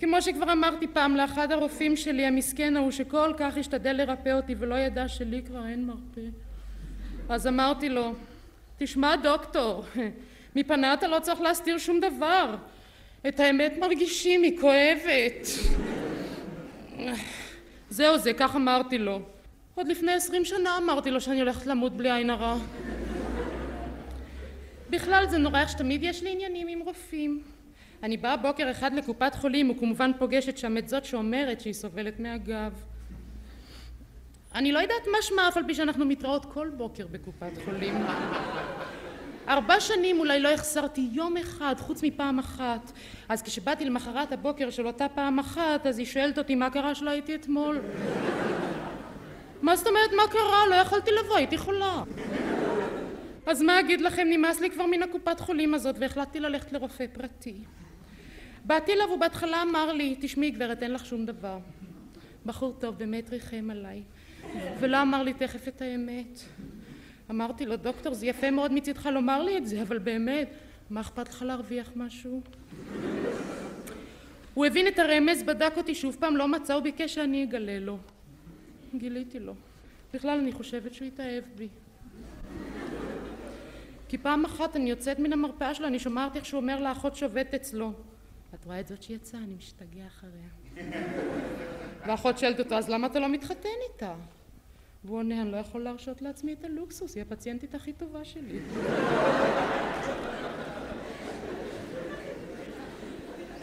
כמו 0.00 0.22
שכבר 0.22 0.52
אמרתי 0.52 0.86
פעם 0.86 1.16
לאחד 1.16 1.52
הרופאים 1.52 1.96
שלי, 1.96 2.26
המסכן 2.26 2.76
ההוא 2.76 2.90
שכל 2.90 3.32
כך 3.36 3.56
השתדל 3.56 3.92
לרפא 3.92 4.32
אותי 4.32 4.54
ולא 4.58 4.74
ידע 4.74 5.08
שלי 5.08 5.42
כבר 5.42 5.66
אין 5.66 5.86
מרפא. 5.86 6.28
אז 7.28 7.46
אמרתי 7.46 7.88
לו, 7.88 8.12
תשמע 8.78 9.16
דוקטור, 9.16 9.84
מפנה 10.56 10.94
אתה 10.94 11.08
לא 11.08 11.18
צריך 11.18 11.40
להסתיר 11.40 11.78
שום 11.78 12.00
דבר. 12.00 12.56
את 13.28 13.40
האמת 13.40 13.74
מרגישים, 13.80 14.42
היא 14.42 14.60
כואבת. 14.60 15.48
זהו 17.90 18.18
זה, 18.18 18.32
כך 18.32 18.56
אמרתי 18.56 18.98
לו. 18.98 19.20
עוד 19.74 19.88
לפני 19.88 20.12
עשרים 20.12 20.44
שנה 20.44 20.78
אמרתי 20.78 21.10
לו 21.10 21.20
שאני 21.20 21.40
הולכת 21.40 21.66
למות 21.66 21.96
בלי 21.96 22.10
עין 22.12 22.30
הרע. 22.30 22.56
בכלל 24.90 25.26
זה 25.30 25.38
נורא 25.38 25.60
איך 25.60 25.68
שתמיד 25.68 26.02
יש 26.02 26.22
לי 26.22 26.32
עניינים 26.32 26.68
עם 26.68 26.80
רופאים. 26.80 27.42
אני 28.02 28.16
באה 28.16 28.36
בוקר 28.36 28.70
אחד 28.70 28.94
לקופת 28.94 29.34
חולים 29.34 29.70
וכמובן 29.70 30.10
פוגשת 30.18 30.58
שם 30.58 30.78
את 30.78 30.88
זאת 30.88 31.04
שאומרת 31.04 31.60
שהיא 31.60 31.72
סובלת 31.72 32.20
מהגב. 32.20 32.72
אני 34.54 34.72
לא 34.72 34.78
יודעת 34.78 35.06
מה 35.12 35.18
שמה 35.22 35.48
אף 35.48 35.56
על 35.56 35.64
פי 35.66 35.74
שאנחנו 35.74 36.04
מתראות 36.04 36.44
כל 36.44 36.70
בוקר 36.76 37.06
בקופת 37.06 37.52
חולים. 37.64 37.94
ארבע 39.48 39.80
שנים 39.80 40.18
אולי 40.18 40.40
לא 40.40 40.48
החסרתי 40.48 41.08
יום 41.12 41.36
אחד 41.36 41.74
חוץ 41.78 42.02
מפעם 42.02 42.38
אחת. 42.38 42.92
אז 43.28 43.42
כשבאתי 43.42 43.84
למחרת 43.84 44.32
הבוקר 44.32 44.70
של 44.70 44.86
אותה 44.86 45.06
פעם 45.08 45.38
אחת 45.38 45.86
אז 45.86 45.98
היא 45.98 46.06
שואלת 46.06 46.38
אותי 46.38 46.54
מה 46.54 46.70
קרה 46.70 46.94
שלא 46.94 47.10
הייתי 47.10 47.34
אתמול? 47.34 47.80
מה 49.62 49.76
זאת 49.76 49.86
אומרת 49.86 50.10
מה 50.16 50.22
קרה? 50.30 50.66
לא 50.70 50.74
יכולתי 50.74 51.10
לבוא, 51.10 51.36
הייתי 51.36 51.58
חולה. 51.58 52.02
אז 53.46 53.62
מה 53.62 53.80
אגיד 53.80 54.00
לכם, 54.00 54.26
נמאס 54.30 54.60
לי 54.60 54.70
כבר 54.70 54.86
מן 54.86 55.02
הקופת 55.02 55.40
חולים 55.40 55.74
הזאת 55.74 55.96
והחלטתי 55.98 56.40
ללכת 56.40 56.72
לרופא 56.72 57.06
פרטי. 57.12 57.54
באתי 58.64 58.92
אליו 58.92 59.10
ובהתחלה 59.14 59.62
אמר 59.62 59.92
לי 59.92 60.16
תשמעי 60.20 60.50
גברת 60.50 60.82
אין 60.82 60.92
לך 60.92 61.06
שום 61.06 61.26
דבר. 61.26 61.58
בחור 62.46 62.76
טוב 62.78 62.98
באמת 62.98 63.30
ריחם 63.30 63.70
עליי 63.70 64.02
ולא 64.80 65.02
אמר 65.02 65.22
לי 65.22 65.32
תכף 65.32 65.68
את 65.68 65.82
האמת. 65.82 66.40
אמרתי 67.30 67.66
לו 67.66 67.76
דוקטור 67.76 68.14
זה 68.14 68.26
יפה 68.26 68.50
מאוד 68.50 68.72
מצידך 68.72 69.06
לומר 69.06 69.42
לי 69.42 69.58
את 69.58 69.66
זה 69.66 69.82
אבל 69.82 69.98
באמת 69.98 70.48
מה 70.90 71.00
אכפת 71.00 71.28
לך 71.28 71.42
להרוויח 71.42 71.90
משהו? 71.96 72.40
הוא 74.54 74.66
הבין 74.66 74.88
את 74.88 74.98
הרמז 74.98 75.42
בדק 75.42 75.72
אותי 75.76 75.94
שוב 75.94 76.16
פעם 76.20 76.36
לא 76.36 76.48
מצא 76.48 76.74
הוא 76.74 76.82
ביקש 76.82 77.14
שאני 77.14 77.44
אגלה 77.44 77.78
לו. 77.78 77.98
גיליתי 78.94 79.38
לו. 79.38 79.54
בכלל 80.14 80.38
אני 80.38 80.52
חושבת 80.52 80.94
שהוא 80.94 81.08
התאהב 81.08 81.44
בי. 81.56 81.68
כי 84.08 84.18
פעם 84.18 84.44
אחת 84.44 84.76
אני 84.76 84.90
יוצאת 84.90 85.18
מן 85.18 85.32
המרפאה 85.32 85.74
שלו 85.74 85.86
אני 85.86 85.98
שומעת 85.98 86.36
איך 86.36 86.46
שהוא 86.46 86.60
אומר 86.60 86.82
לאחות 86.82 87.16
שעובדת 87.16 87.54
אצלו. 87.54 87.92
את 88.54 88.64
רואה 88.64 88.80
את 88.80 88.88
זאת 88.88 89.02
שיצאה 89.02 89.40
אני 89.40 89.54
משתגע 89.54 90.06
אחריה 90.06 90.48
ואחות 92.06 92.38
שואלת 92.38 92.60
אותו 92.60 92.74
אז 92.74 92.88
למה 92.88 93.06
אתה 93.06 93.20
לא 93.20 93.28
מתחתן 93.28 93.68
איתה? 93.92 94.14
והוא 95.04 95.18
עונה, 95.18 95.42
אני 95.42 95.52
לא 95.52 95.56
יכול 95.56 95.80
להרשות 95.82 96.22
לעצמי 96.22 96.52
את 96.52 96.64
הלוקסוס, 96.64 97.14
היא 97.14 97.22
הפציינטית 97.22 97.74
הכי 97.74 97.92
טובה 97.92 98.24
שלי. 98.24 98.58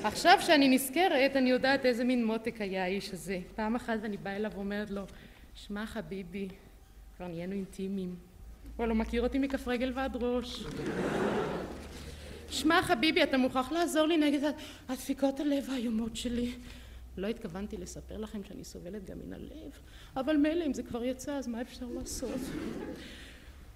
עכשיו 0.04 0.38
שאני 0.42 0.68
נזכרת, 0.68 1.36
אני 1.36 1.50
יודעת 1.50 1.86
איזה 1.86 2.04
מין 2.04 2.26
מותק 2.26 2.62
היה 2.62 2.84
האיש 2.84 3.14
הזה. 3.14 3.40
פעם 3.56 3.76
אחת 3.76 3.98
ואני 4.02 4.18
באה 4.18 4.36
אליו 4.36 4.52
ואומרת 4.56 4.92
לו, 4.92 5.02
שמע 5.56 5.86
חביבי, 5.86 6.48
כבר 7.18 7.28
נהיינו 7.28 7.54
אינטימיים. 7.54 8.16
הוא 8.78 8.86
לא 8.86 8.96
מכיר 8.96 9.22
אותי 9.22 9.40
מכף 9.40 9.68
רגל 9.68 9.92
ועד 9.96 10.16
ראש. 10.16 10.64
שמע 12.50 12.82
חביבי, 12.82 13.24
אתה 13.24 13.38
מוכרח 13.38 13.72
לעזור 13.72 14.08
לי 14.08 14.18
נגד 14.18 14.52
הדפיקות 14.90 15.40
הלב 15.40 15.70
האיומות 15.72 16.16
שלי. 16.16 16.52
לא 17.18 17.28
התכוונתי 17.28 17.78
לספר 17.78 18.18
לכם 18.18 18.44
שאני 18.44 18.64
סובלת 18.64 19.06
גם 19.10 19.18
מן 19.26 19.34
הלב, 19.34 19.72
אבל 20.16 20.38
מילא 20.38 20.66
אם 20.66 20.74
זה 20.74 20.84
כבר 20.84 21.04
יצא 21.04 21.32
אז 21.32 21.48
מה 21.48 21.62
אפשר 21.62 21.86
לעשות? 22.00 22.40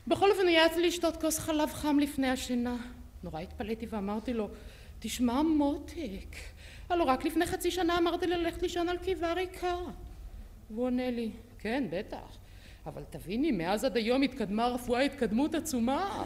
בכל 0.07 0.31
אופן 0.31 0.47
העזתי 0.47 0.81
לשתות 0.81 1.17
כוס 1.17 1.39
חלב 1.39 1.69
חם 1.69 1.99
לפני 1.99 2.27
השינה. 2.27 2.75
נורא 3.23 3.39
התפלאתי 3.39 3.85
ואמרתי 3.89 4.33
לו, 4.33 4.49
תשמע 4.99 5.41
מותק, 5.41 6.35
הלו 6.89 7.05
רק 7.05 7.25
לפני 7.25 7.45
חצי 7.45 7.71
שנה 7.71 7.97
אמרתי 7.97 8.27
ללכת 8.27 8.61
לישון 8.61 8.89
על 8.89 8.97
קיבה 8.97 9.33
ריקה. 9.33 9.77
והוא 10.71 10.85
עונה 10.85 11.11
לי, 11.11 11.31
כן 11.59 11.83
בטח, 11.91 12.37
אבל 12.85 13.03
תביני 13.09 13.51
מאז 13.51 13.83
עד 13.83 13.97
היום 13.97 14.21
התקדמה 14.21 14.65
הרפואה 14.65 15.01
התקדמות 15.01 15.55
עצומה. 15.55 16.25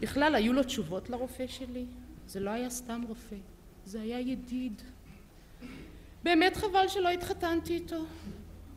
בכלל 0.00 0.34
היו 0.34 0.52
לו 0.52 0.62
תשובות 0.62 1.10
לרופא 1.10 1.46
שלי, 1.46 1.84
זה 2.26 2.40
לא 2.40 2.50
היה 2.50 2.70
סתם 2.70 3.04
רופא, 3.08 3.36
זה 3.84 4.00
היה 4.00 4.20
ידיד. 4.20 4.82
באמת 6.22 6.56
חבל 6.56 6.88
שלא 6.88 7.08
התחתנתי 7.08 7.74
איתו. 7.74 8.04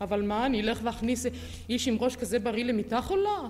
אבל 0.01 0.21
מה, 0.21 0.45
אני 0.45 0.61
אלך 0.61 0.79
ואכניס 0.83 1.25
איש 1.69 1.87
עם 1.87 1.97
ראש 1.99 2.15
כזה 2.15 2.39
בריא 2.39 2.65
למיטה 2.65 3.01
חולה? 3.01 3.49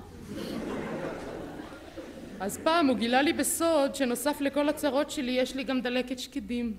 אז 2.40 2.58
פעם 2.64 2.88
הוא 2.88 2.98
גילה 2.98 3.22
לי 3.22 3.34
בסוד 3.34 3.96
שנוסף 3.96 4.42
לכל 4.42 4.70
הצרות 4.70 5.12
שלי 5.12 5.32
יש 5.32 5.56
לי 5.56 5.64
גם 5.64 5.82
דלקת 5.82 6.20
שקדים. 6.20 6.74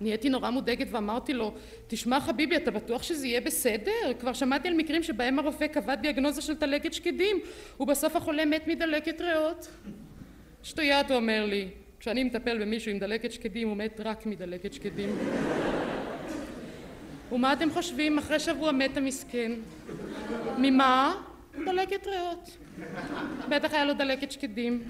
נהייתי 0.00 0.28
נורא 0.28 0.50
מודאגת 0.50 0.86
ואמרתי 0.90 1.32
לו, 1.32 1.54
תשמע 1.86 2.20
חביבי, 2.20 2.56
אתה 2.56 2.70
בטוח 2.70 3.02
שזה 3.02 3.26
יהיה 3.26 3.40
בסדר? 3.40 4.12
כבר 4.18 4.32
שמעתי 4.32 4.68
על 4.68 4.74
מקרים 4.74 5.02
שבהם 5.02 5.38
הרופא 5.38 5.66
קבע 5.66 5.94
דיאגנוזה 5.94 6.42
של 6.42 6.54
דלקת 6.54 6.92
שקדים 6.92 7.36
ובסוף 7.80 8.16
החולה 8.16 8.44
מת 8.44 8.68
מדלקת 8.68 9.20
ריאות. 9.20 9.68
שטויות, 10.62 11.10
הוא 11.10 11.16
אומר 11.16 11.46
לי. 11.46 11.68
כשאני 12.02 12.24
מטפל 12.24 12.62
במישהו 12.62 12.90
עם 12.90 12.98
דלקת 12.98 13.32
שקדים 13.32 13.68
הוא 13.68 13.76
מת 13.76 14.00
רק 14.04 14.26
מדלקת 14.26 14.72
שקדים. 14.72 15.10
ומה 17.32 17.52
אתם 17.52 17.70
חושבים? 17.70 18.18
אחרי 18.18 18.40
שבוע 18.40 18.72
מת 18.72 18.96
המסכן. 18.96 19.52
ממה? 20.58 21.14
דלקת 21.64 22.06
ריאות. 22.06 22.56
בטח 23.48 23.72
היה 23.72 23.84
לו 23.84 23.94
דלקת 23.94 24.32
שקדים. 24.32 24.82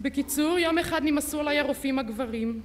בקיצור, 0.00 0.58
יום 0.58 0.78
אחד 0.78 1.00
נמאסו 1.04 1.40
עליי 1.40 1.58
הרופאים 1.58 1.98
הגברים. 1.98 2.60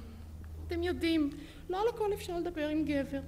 אתם 0.66 0.82
יודעים, 0.82 1.30
לא 1.70 1.80
על 1.80 1.88
הכל 1.88 2.12
אפשר 2.14 2.38
לדבר 2.38 2.68
עם 2.68 2.84
גבר. 2.84 3.20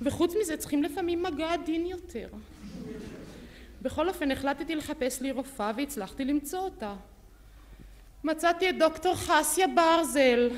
וחוץ 0.00 0.34
מזה 0.40 0.56
צריכים 0.56 0.82
לפעמים 0.82 1.22
מגע 1.22 1.52
עדין 1.52 1.86
יותר. 1.86 2.28
בכל 3.82 4.08
אופן 4.08 4.30
החלטתי 4.30 4.74
לחפש 4.74 5.22
לי 5.22 5.32
רופאה 5.32 5.72
והצלחתי 5.76 6.24
למצוא 6.24 6.58
אותה. 6.60 6.94
מצאתי 8.26 8.70
את 8.70 8.78
דוקטור 8.78 9.14
חסיה 9.14 9.66
ברזל. 9.66 10.50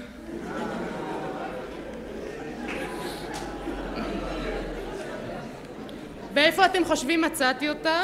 ואיפה 6.34 6.66
אתם 6.66 6.84
חושבים 6.84 7.20
מצאתי 7.20 7.68
אותה? 7.68 8.02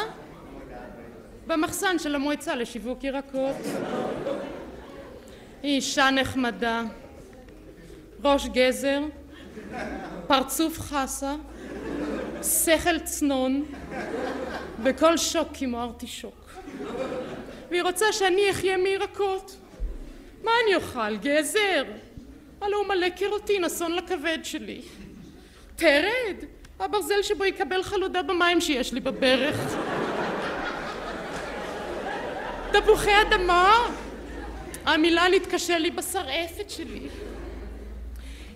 במחסן 1.47 1.99
של 1.99 2.15
המועצה 2.15 2.55
לשיווק 2.55 3.05
ירקות. 3.05 3.57
היא 5.63 5.77
אישה 5.77 6.11
נחמדה, 6.11 6.83
ראש 8.25 8.47
גזר, 8.47 9.01
פרצוף 10.27 10.81
חסה, 10.81 11.35
שכל 12.43 12.99
צנון, 12.99 13.65
וכל 14.83 15.17
שוק 15.17 15.49
כמו 15.55 15.83
ארטישוק. 15.83 16.44
והיא 17.71 17.83
רוצה 17.83 18.13
שאני 18.13 18.51
אחיה 18.51 18.77
מירקות. 18.77 19.57
מה 20.45 20.51
אני 20.65 20.75
אוכל? 20.75 21.17
גזר? 21.17 21.85
הלא 22.61 22.77
הוא 22.77 22.87
מלא 22.87 23.09
קרוטין, 23.09 23.65
אסון 23.65 23.93
לכבד 23.93 24.39
שלי. 24.43 24.81
תרד? 25.77 26.37
הברזל 26.81 27.23
שבו 27.23 27.45
יקבל 27.45 27.83
חלודה 27.83 28.23
במים 28.23 28.61
שיש 28.61 28.93
לי 28.93 29.01
בברך. 29.01 29.57
תפוחי 32.73 33.11
אדמה? 33.23 33.87
המילה 34.85 35.29
נתקשה 35.29 35.79
לי 35.79 35.91
בשרעפת 35.91 36.71
שלי. 36.71 37.09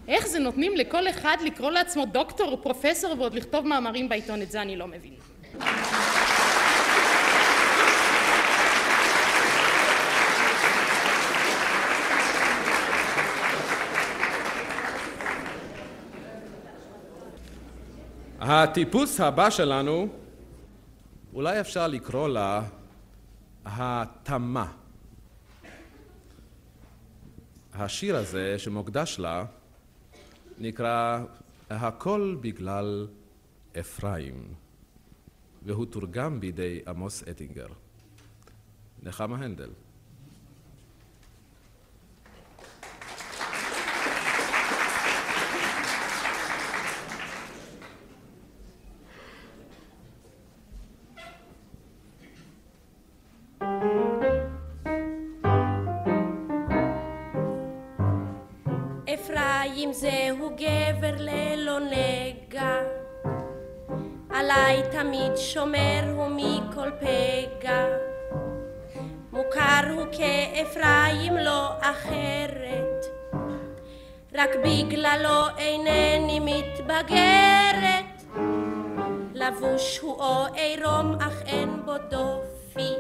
איך 0.09 0.27
זה 0.27 0.39
נותנים 0.39 0.77
לכל 0.77 1.09
אחד 1.09 1.37
לקרוא 1.45 1.71
לעצמו 1.71 2.07
דוקטור 2.07 2.53
או 2.53 2.63
פרופסור 2.63 3.15
ועוד 3.19 3.35
לכתוב 3.35 3.67
מאמרים 3.67 4.09
בעיתון? 4.09 4.43
את 4.43 4.51
זה 4.51 4.63
אני 4.63 4.77
לא 4.77 4.87
מבינה. 4.87 5.17
הטיפוס 18.41 19.21
הבא 19.21 19.51
שלנו, 19.51 20.09
אולי 21.35 21.61
אפשר 21.61 21.87
לקרוא 21.87 22.29
לה 22.29 22.63
התמה. 23.65 24.73
השיר 27.75 28.17
הזה 28.17 28.59
שמוקדש 28.59 29.19
לה 29.19 29.45
נקרא 30.59 31.25
"הכל 31.71 32.37
בגלל 32.41 33.09
אפרים", 33.81 34.55
והוא 35.63 35.87
תורגם 35.87 36.41
בידי 36.41 36.81
עמוס 36.87 37.23
אטינגר. 37.23 37.69
נחמה 39.03 39.37
הנדל. 39.37 39.71
אפרים 59.21 59.93
זהו 59.93 60.51
גבר 60.57 61.15
ללא 61.19 61.79
נגע, 61.79 62.81
עליי 64.31 64.83
תמיד 64.91 65.37
שומר 65.37 66.15
הוא 66.17 66.29
מכל 66.29 66.91
פגע. 67.01 67.87
מוכר 69.33 69.91
הוא 69.91 70.07
כאפרים 70.13 71.37
לא 71.37 71.71
אחרת, 71.81 73.07
רק 74.35 74.51
בגללו 74.65 75.49
אינני 75.59 76.41
מתבגרת. 76.41 78.23
לבוש 79.35 79.99
הוא 79.99 80.21
או 80.21 80.47
עירום 80.55 81.15
אך 81.21 81.43
אין 81.47 81.83
בו 81.85 81.93
דופי, 82.11 82.95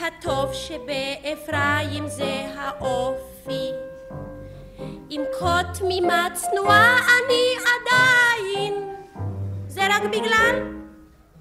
הטוב 0.00 0.52
שבאפרים 0.52 2.08
זה 2.08 2.46
האופי. 2.56 3.85
עם 5.16 5.24
כה 5.40 5.60
תמימה 5.78 6.28
צנועה 6.32 6.98
אני 6.98 7.54
עדיין, 7.60 8.74
זה 9.68 9.80
רק 9.90 10.02
בגלל, 10.02 10.62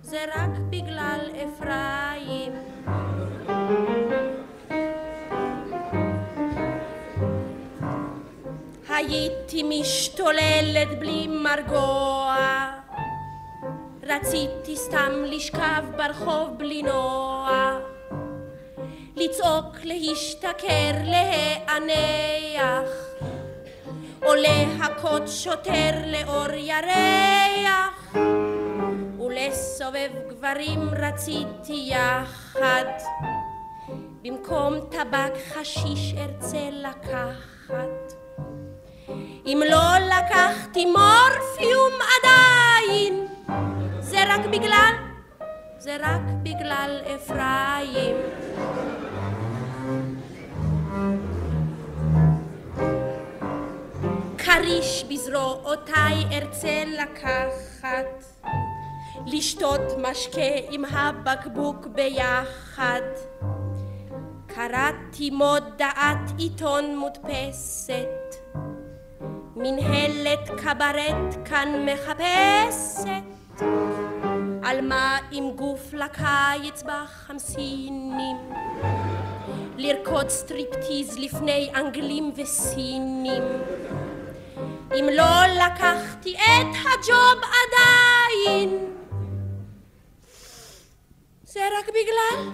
זה 0.02 0.26
רק 0.36 0.50
בגלל 0.70 1.20
אפרים. 1.44 2.54
הייתי 8.90 9.64
משתוללת 9.64 11.00
בלי 11.00 11.28
מרגוע, 11.28 12.36
רציתי 14.04 14.76
סתם 14.76 15.12
לשכב 15.26 15.84
ברחוב 15.98 16.50
בלי 16.58 16.84
נוע, 16.84 17.80
לצעוק, 19.16 19.76
להשתכר, 19.84 20.92
להיאנח, 21.04 23.05
או 24.36 24.40
להכות 24.42 25.28
שוטר 25.28 25.92
לאור 26.06 26.54
ירח, 26.54 28.16
ולסובב 29.20 30.10
גברים 30.30 30.90
רציתי 30.90 31.90
יחד, 31.92 32.86
במקום 34.24 34.74
טבק 34.92 35.34
חשיש 35.54 36.16
ארצה 36.18 36.70
לקחת. 36.72 38.14
אם 39.46 39.62
לא 39.70 40.08
לקחתי 40.08 40.86
מורפיום 40.86 41.94
עדיין, 42.18 43.28
זה 44.00 44.18
רק 44.28 44.46
בגלל, 44.46 44.94
זה 45.78 45.98
רק 46.00 46.22
בגלל 46.44 47.02
אפרים. 47.16 48.16
כריש 54.60 55.04
בזרועותיי 55.10 56.24
ארצה 56.32 56.84
לקחת, 56.88 58.24
לשתות 59.26 59.82
משקה 59.98 60.56
עם 60.72 60.86
הבקבוק 60.86 61.88
ביחד. 61.88 63.02
קראתי 64.48 65.30
מודעת 65.30 66.32
עיתון 66.38 66.98
מודפסת, 66.98 68.36
מנהלת 69.56 70.50
קברט 70.50 71.36
כאן 71.46 71.86
מחפשת, 71.86 73.64
עלמה 74.64 75.18
עם 75.32 75.52
גוף 75.56 75.94
לקיץ 75.94 76.84
בחמסינים, 76.84 78.38
לרקוד 79.78 80.30
סטריפטיז 80.30 81.18
לפני 81.20 81.72
אנגלים 81.76 82.32
וסינים. 82.36 83.44
אם 84.94 85.10
לא 85.12 85.66
לקחתי 85.66 86.36
את 86.36 86.76
הג'וב 86.86 87.42
עדיין, 87.44 88.94
זה 91.44 91.60
רק 91.80 91.90
בגלל, 91.90 92.52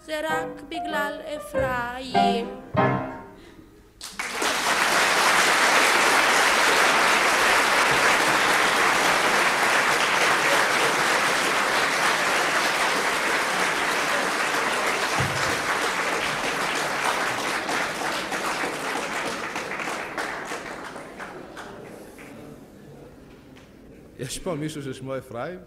זה 0.00 0.20
רק 0.24 0.62
בגלל 0.68 1.20
אפרים. 1.36 2.60
יש 24.30 24.38
פה 24.38 24.54
מישהו 24.54 24.82
ששמו 24.82 25.18
אפרים? 25.18 25.58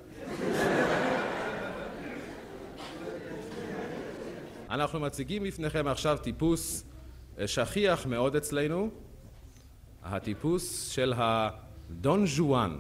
אנחנו 4.69 4.99
מציגים 4.99 5.43
בפניכם 5.43 5.87
עכשיו 5.87 6.17
טיפוס 6.21 6.83
אה, 7.39 7.47
שכיח 7.47 8.05
מאוד 8.05 8.35
אצלנו, 8.35 8.89
הטיפוס 10.03 10.89
של 10.89 11.13
הדון 11.17 12.25
ז'ואן. 12.27 12.77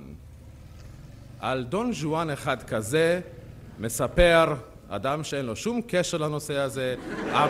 על 1.39 1.63
דון 1.63 1.93
ז'ואן 1.93 2.29
אחד 2.29 2.63
כזה 2.63 3.21
מספר 3.79 4.55
אדם 4.89 5.23
שאין 5.23 5.45
לו 5.45 5.55
שום 5.55 5.81
קשר 5.87 6.17
לנושא 6.17 6.57
הזה, 6.57 6.95
אמ... 7.31 7.49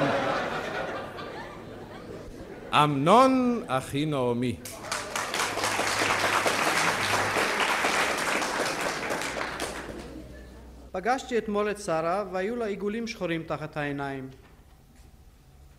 אמנון 2.73 3.63
אחי 3.67 4.05
נעמי. 4.05 4.55
פגשתי 10.93 11.38
אתמול 11.38 11.71
את 11.71 11.79
שרה 11.79 12.23
והיו 12.32 12.56
לה 12.56 12.65
עיגולים 12.65 13.08
שחורים 13.08 13.43
תחת 13.43 13.77
העיניים. 13.77 14.29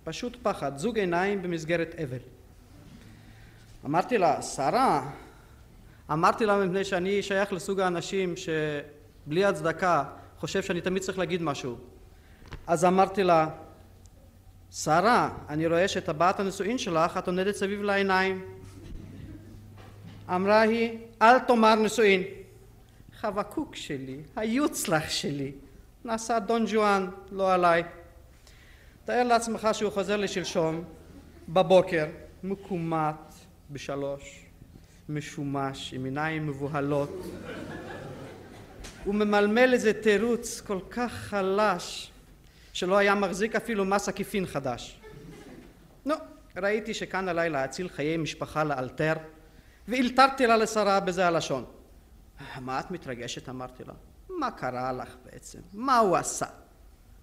פשוט 0.05 0.37
פחד, 0.43 0.79
זוג 0.79 0.99
עיניים 0.99 1.43
במסגרת 1.43 1.95
אבל. 2.03 2.19
אמרתי 3.85 4.19
לה, 4.19 4.43
שרה, 4.43 5.11
אמרתי 6.13 6.47
לה 6.47 6.65
מפני 6.65 6.85
שאני 6.85 7.23
שייך 7.23 7.53
לסוג 7.53 7.81
האנשים 7.81 8.35
שבלי 8.37 9.45
הצדקה 9.45 10.05
חושב 10.39 10.63
שאני 10.63 10.81
תמיד 10.81 11.03
צריך 11.03 11.19
להגיד 11.19 11.43
משהו. 11.43 11.77
אז 12.67 12.85
אמרתי 12.85 13.23
לה, 13.23 13.49
שרה, 14.71 15.31
אני 15.49 15.67
רואה 15.67 15.89
שטבעת 15.89 16.41
הנישואין 16.41 16.79
שלך 16.79 17.17
את 17.17 17.27
עונדת 17.27 17.55
סביב 17.55 17.83
לעיניים. 17.83 18.45
אמרה 20.29 20.61
היא, 20.61 20.99
אל 21.23 21.39
תאמר 21.39 21.75
נישואין. 21.75 22.23
חבקוק 23.25 23.77
שלי, 23.77 24.17
היוצלח 24.37 25.09
שלי, 25.09 25.53
נעשה 26.05 26.39
דון 26.39 26.65
ג'ואן, 26.69 27.09
לא 27.33 27.55
עליי. 27.55 27.83
תאר 29.05 29.23
לעצמך 29.23 29.69
שהוא 29.73 29.93
חוזר 29.93 30.17
לשלשום, 30.17 30.85
בבוקר, 31.49 32.07
מקומט, 32.43 33.35
בשלוש, 33.71 34.47
משומש, 35.09 35.95
עם 35.95 36.05
עיניים 36.05 36.47
מבוהלות. 36.47 37.27
הוא 39.05 39.15
ממלמל 39.15 39.71
איזה 39.73 39.93
תירוץ 40.03 40.61
כל 40.61 40.79
כך 40.91 41.13
חלש, 41.13 42.11
שלא 42.73 42.97
היה 42.97 43.15
מחזיק 43.15 43.57
אפילו 43.57 43.85
מס 43.85 44.09
עקיפין 44.09 44.47
חדש. 44.47 45.01
נו, 46.05 46.15
ראיתי 46.57 46.95
שכאן 46.95 47.29
עליי 47.29 47.51
להציל 47.51 47.89
חיי 47.89 48.17
משפחה 48.17 48.65
לאלתר, 48.65 49.15
ואילתרתי 49.89 50.47
לה 50.47 50.57
לשרה 50.57 51.01
בזה 51.01 51.27
הלשון. 51.27 51.65
מה 52.61 52.81
את 52.81 52.91
מתרגשת? 52.91 53.49
אמרתי 53.49 53.85
לה. 53.85 53.95
מה 54.29 54.51
קרה 54.51 54.93
לך 54.93 55.17
בעצם? 55.25 55.59
מה 55.73 55.99
הוא 55.99 56.17
עשה? 56.17 56.47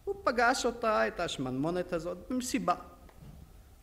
הוא 0.04 0.16
פגש 0.24 0.66
אותה, 0.66 1.08
את 1.08 1.20
השמנמונת 1.20 1.94
הזאת, 1.94 2.18
במסיבה. 2.30 2.76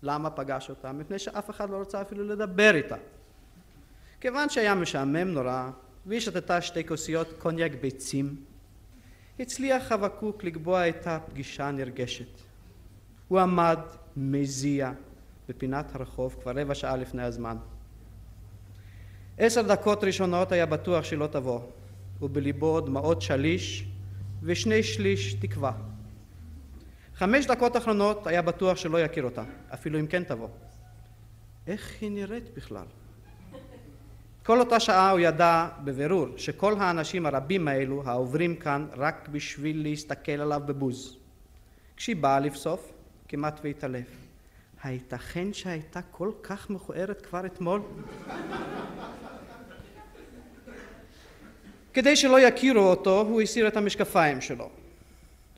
למה 0.03 0.31
פגש 0.31 0.71
אותה? 0.71 0.93
מפני 0.93 1.19
שאף 1.19 1.51
אחד 1.51 1.71
לא 1.71 1.77
רוצה 1.77 2.03
אפילו 2.03 2.25
לדבר 2.25 2.75
איתה. 2.75 2.97
כיוון 4.21 4.49
שהיה 4.49 4.75
משעמם 4.75 5.29
נורא, 5.29 5.71
והיא 6.07 6.21
שתתה 6.21 6.61
שתי 6.61 6.87
כוסיות 6.87 7.29
קוניאק 7.39 7.73
ביצים, 7.81 8.37
הצליח 9.41 9.83
חבקוק 9.83 10.45
לקבוע 10.45 10.85
איתה 10.85 11.19
פגישה 11.27 11.71
נרגשת. 11.71 12.41
הוא 13.29 13.41
עמד, 13.41 13.79
מזיע, 14.17 14.93
בפינת 15.49 15.95
הרחוב 15.95 16.37
כבר 16.43 16.53
רבע 16.59 16.75
שעה 16.75 16.97
לפני 16.97 17.23
הזמן. 17.23 17.57
עשר 19.39 19.63
דקות 19.63 20.05
ראשונות 20.05 20.53
היה 20.53 20.67
בטוח 20.67 21.05
שלא 21.05 21.27
תבוא, 21.27 21.61
ובליבו 22.23 22.81
דמעות 22.81 23.23
שליש 23.23 23.85
ושני 24.43 24.83
שליש 24.83 25.35
תקווה. 25.35 25.73
חמש 27.15 27.47
דקות 27.47 27.77
אחרונות 27.77 28.27
היה 28.27 28.43
בטוח 28.43 28.77
שלא 28.77 29.01
יכיר 29.01 29.25
אותה, 29.25 29.43
אפילו 29.75 30.01
אם 30.01 30.07
כן 30.07 30.25
תבוא. 30.25 30.49
איך 31.67 31.95
היא 32.01 32.11
נראית 32.11 32.55
בכלל? 32.57 32.85
כל 34.43 34.61
אותה 34.61 34.81
שעה 34.81 35.11
הוא 35.11 35.21
ידע 35.21 35.69
בבירור 35.85 36.27
שכל 36.37 36.75
האנשים 36.79 37.27
הרבים 37.27 37.69
האלו 37.69 38.03
העוברים 38.07 38.57
כאן 38.57 38.87
רק 38.97 39.29
בשביל 39.33 39.83
להסתכל 39.83 40.33
עליו 40.33 40.63
בבוז. 40.67 41.17
כשהיא 41.97 42.17
באה 42.17 42.41
לבסוף, 42.41 42.93
כמעט 43.29 43.61
והתעלף. 43.65 44.28
הייתכן 44.83 45.53
שהייתה 45.53 46.03
כל 46.03 46.31
כך 46.43 46.71
מכוערת 46.71 47.27
כבר 47.27 47.47
אתמול? 47.47 47.83
כדי 51.93 52.17
שלא 52.17 52.41
יכירו 52.41 52.81
אותו, 52.81 53.21
הוא 53.21 53.41
הסיר 53.41 53.69
את 53.69 53.77
המשקפיים 53.77 54.41
שלו. 54.41 54.71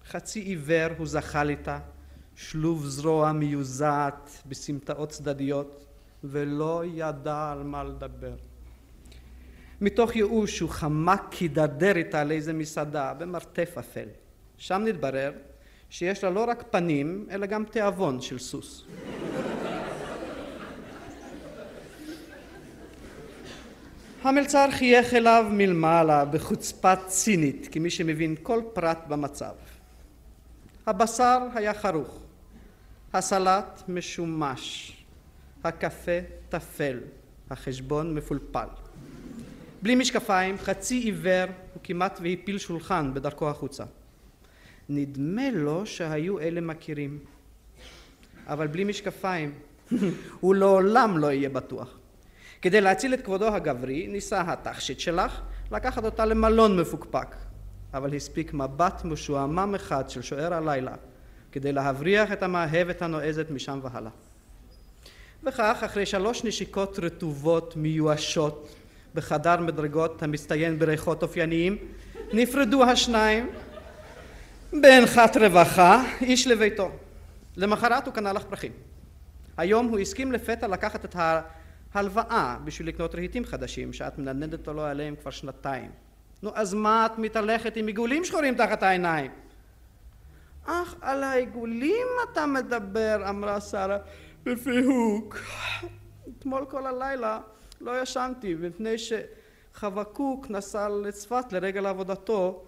חצי 0.06 0.40
עיוור 0.40 0.88
הוא 0.98 1.06
זחל 1.06 1.48
איתה, 1.48 1.78
שלוב 2.36 2.86
זרוע 2.86 3.32
מיוזעת 3.32 4.30
בסמטאות 4.46 5.08
צדדיות, 5.08 5.84
ולא 6.24 6.82
ידע 6.86 7.52
על 7.52 7.62
מה 7.62 7.84
לדבר. 7.84 8.34
מתוך 9.80 10.16
ייאוש 10.16 10.60
הוא 10.60 10.70
חמק 10.70 11.32
הידרדר 11.32 11.96
איתה 11.96 12.24
לאיזה 12.24 12.52
מסעדה 12.52 13.14
במרתף 13.14 13.74
אפל. 13.78 14.08
שם 14.56 14.82
נתברר 14.84 15.32
שיש 15.90 16.24
לה 16.24 16.30
לא 16.30 16.44
רק 16.48 16.64
פנים, 16.70 17.26
אלא 17.30 17.46
גם 17.46 17.64
תיאבון 17.64 18.20
של 18.20 18.38
סוס. 18.38 18.84
המלצר 24.22 24.66
חייך 24.70 25.14
אליו 25.14 25.46
מלמעלה 25.50 26.24
בחוצפה 26.24 26.96
צינית, 26.96 27.68
כמי 27.72 27.90
שמבין 27.90 28.34
כל 28.42 28.62
פרט 28.72 28.98
במצב. 29.08 29.52
הבשר 30.86 31.38
היה 31.54 31.74
חרוך, 31.74 32.18
הסלט 33.12 33.82
משומש, 33.88 34.96
הקפה 35.64 36.20
טפל, 36.48 37.00
החשבון 37.50 38.14
מפולפל. 38.14 38.68
בלי 39.82 39.94
משקפיים, 39.94 40.58
חצי 40.58 40.94
עיוור, 40.94 41.46
הוא 41.74 41.80
כמעט 41.82 42.18
והפיל 42.22 42.58
שולחן 42.58 43.14
בדרכו 43.14 43.50
החוצה. 43.50 43.84
נדמה 44.92 45.50
לו 45.50 45.86
שהיו 45.86 46.40
אלה 46.40 46.60
מכירים, 46.60 47.18
אבל 48.46 48.66
בלי 48.66 48.84
משקפיים 48.84 49.52
הוא 50.40 50.54
לעולם 50.54 51.18
לא 51.18 51.32
יהיה 51.32 51.48
בטוח. 51.48 51.98
כדי 52.62 52.80
להציל 52.80 53.14
את 53.14 53.20
כבודו 53.20 53.46
הגברי, 53.46 54.06
ניסה 54.06 54.40
התכשיט 54.46 55.00
שלך 55.00 55.40
לקחת 55.72 56.04
אותה 56.04 56.24
למלון 56.24 56.80
מפוקפק, 56.80 57.36
אבל 57.94 58.14
הספיק 58.14 58.54
מבט 58.54 59.04
משועמם 59.04 59.74
אחד 59.74 60.10
של 60.10 60.22
שוער 60.22 60.54
הלילה 60.54 60.94
כדי 61.52 61.72
להבריח 61.72 62.32
את 62.32 62.42
המאהבת 62.42 63.02
הנועזת 63.02 63.50
משם 63.50 63.80
והלאה. 63.82 64.10
וכך, 65.42 65.82
אחרי 65.84 66.06
שלוש 66.06 66.44
נשיקות 66.44 66.98
רטובות, 66.98 67.76
מיואשות, 67.76 68.74
בחדר 69.14 69.60
מדרגות 69.60 70.22
המצטיין 70.22 70.78
בריחות 70.78 71.22
אופייניים, 71.22 71.76
נפרדו 72.32 72.84
השניים 72.84 73.50
באנחת 74.72 75.36
רווחה, 75.36 76.02
איש 76.20 76.46
לביתו. 76.46 76.90
למחרת 77.56 78.06
הוא 78.06 78.14
קנה 78.14 78.32
לך 78.32 78.44
פרחים. 78.44 78.72
היום 79.56 79.86
הוא 79.86 79.98
הסכים 79.98 80.32
לפתע 80.32 80.68
לקחת 80.68 81.04
את 81.04 81.16
ההלוואה 81.94 82.56
בשביל 82.64 82.88
לקנות 82.88 83.14
רהיטים 83.14 83.44
חדשים, 83.44 83.92
שאת 83.92 84.18
מנדנדת 84.18 84.68
לו 84.68 84.82
עליהם 84.82 85.16
כבר 85.16 85.30
שנתיים. 85.30 85.90
נו, 86.42 86.50
אז 86.54 86.74
מה 86.74 87.06
את 87.06 87.18
מתהלכת 87.18 87.76
עם 87.76 87.86
עיגולים 87.86 88.24
שחורים 88.24 88.54
תחת 88.54 88.82
העיניים? 88.82 89.30
אך, 90.64 90.94
על 91.00 91.22
העיגולים 91.22 92.06
אתה 92.32 92.46
מדבר, 92.46 93.28
אמרה 93.28 93.60
שרה 93.60 93.98
בפיהוק. 94.42 95.36
אתמול 96.38 96.64
כל 96.64 96.86
הלילה 96.86 97.40
לא 97.80 98.02
ישנתי, 98.02 98.54
מפני 98.54 98.94
שחבקוק 98.98 100.50
נסע 100.50 100.88
לצפת 100.88 101.52
לרגל 101.52 101.86
עבודתו, 101.86 102.64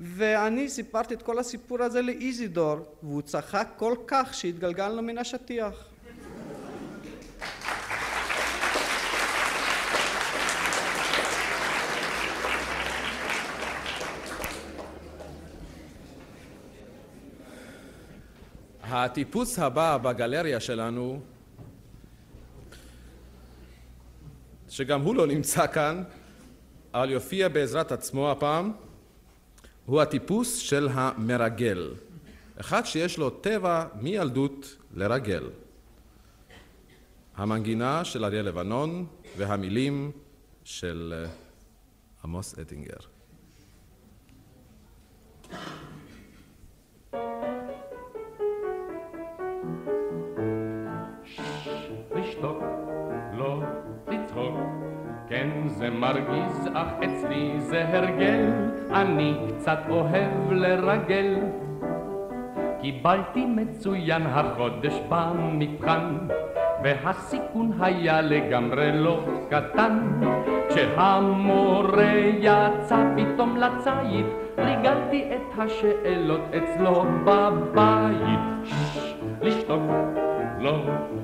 ואני 0.00 0.68
סיפרתי 0.68 1.14
את 1.14 1.22
כל 1.22 1.38
הסיפור 1.38 1.82
הזה 1.82 2.02
לאיזידור, 2.02 2.76
והוא 3.02 3.22
צחק 3.22 3.68
כל 3.76 3.94
כך 4.06 4.34
שהתגלגלנו 4.34 5.02
מן 5.02 5.18
השטיח. 5.18 5.74
הטיפוס 18.82 19.58
הבא 19.58 19.96
בגלריה 19.96 20.60
שלנו, 20.60 21.20
שגם 24.68 25.00
הוא 25.00 25.14
לא 25.14 25.26
נמצא 25.26 25.66
כאן, 25.66 26.02
אבל 26.94 27.10
יופיע 27.10 27.48
בעזרת 27.48 27.92
עצמו 27.92 28.30
הפעם, 28.30 28.72
הוא 29.88 30.00
הטיפוס 30.00 30.56
של 30.56 30.88
המרגל. 30.92 31.94
אחד 32.56 32.86
שיש 32.86 33.18
לו 33.18 33.30
טבע 33.30 33.86
מילדות 34.00 34.76
לרגל. 34.94 35.50
המנגינה 37.36 38.04
של 38.04 38.24
אריה 38.24 38.42
לבנון 38.42 39.06
והמילים 39.36 40.10
של 40.64 41.26
עמוס 42.24 42.58
אטינגר. 42.58 42.96
זה 55.88 55.94
מרגיז, 55.94 56.68
אך 56.74 56.86
אצלי 57.04 57.60
זה 57.60 57.84
הרגל, 57.88 58.50
אני 58.90 59.34
קצת 59.48 59.78
אוהב 59.90 60.52
לרגל. 60.52 61.34
קיבלתי 62.80 63.46
מצוין 63.46 64.22
החודש 64.26 65.00
במבחן, 65.08 66.18
והסיכון 66.82 67.72
היה 67.80 68.20
לגמרי 68.20 68.92
לא 68.92 69.20
קטן. 69.50 70.20
כשהמורה 70.68 72.12
יצא 72.38 73.04
פתאום 73.16 73.56
לציד, 73.56 74.26
ריגלתי 74.58 75.24
את 75.34 75.58
השאלות 75.58 76.40
אצלו 76.56 77.04
בבית. 77.24 78.40
ששש, 78.64 79.14
לשתוק, 79.42 79.82
לא 80.60 80.82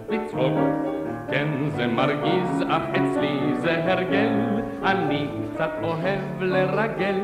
לצחוק. 0.08 0.93
כן, 1.30 1.48
זה 1.68 1.86
מרגיז, 1.86 2.62
אך 2.68 2.82
אצלי 2.90 3.54
זה 3.54 3.92
הרגל, 3.92 4.62
אני 4.84 5.28
קצת 5.54 5.70
אוהב 5.82 6.42
לרגל. 6.42 7.20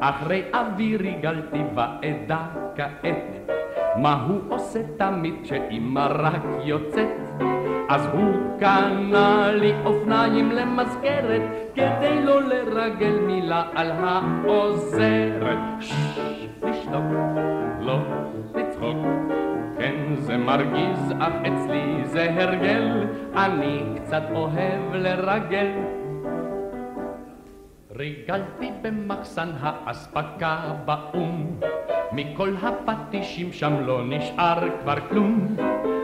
אחרי 0.00 0.42
אבי 0.52 0.96
ריגלתי 0.96 1.62
בעדה 1.74 2.46
כעת, 2.76 3.50
מה 3.96 4.24
הוא 4.28 4.40
עושה 4.48 4.80
תמיד 4.96 5.34
כשאימא 5.42 6.06
רק 6.10 6.42
יוצאת? 6.64 7.08
אז 7.88 8.06
הוא 8.12 8.34
קנה 8.58 9.52
לי 9.52 9.72
אופניים 9.84 10.52
למזכרת, 10.52 11.42
כדי 11.74 12.22
לא 12.24 12.42
לרגל 12.42 13.18
מילה 13.26 13.62
על 13.74 13.90
העוזרת. 13.90 15.58
ששש, 15.80 16.48
לשתוק, 16.62 17.04
לא 17.80 17.98
זה 20.24 20.36
מרגיז, 20.36 21.12
אך 21.20 21.32
אצלי 21.42 22.04
זה 22.04 22.30
הרגל, 22.30 23.06
אני 23.36 23.82
קצת 23.96 24.22
אוהב 24.34 24.94
לרגל. 24.94 25.70
ריגלתי 27.96 28.70
במחסן 28.82 29.48
האספקה 29.60 30.58
באו"ם, 30.84 31.46
מכל 32.12 32.54
הפטישים 32.62 33.52
שם 33.52 33.72
לא 33.86 34.00
נשאר 34.08 34.68
כבר 34.82 34.96
כלום. 35.10 35.56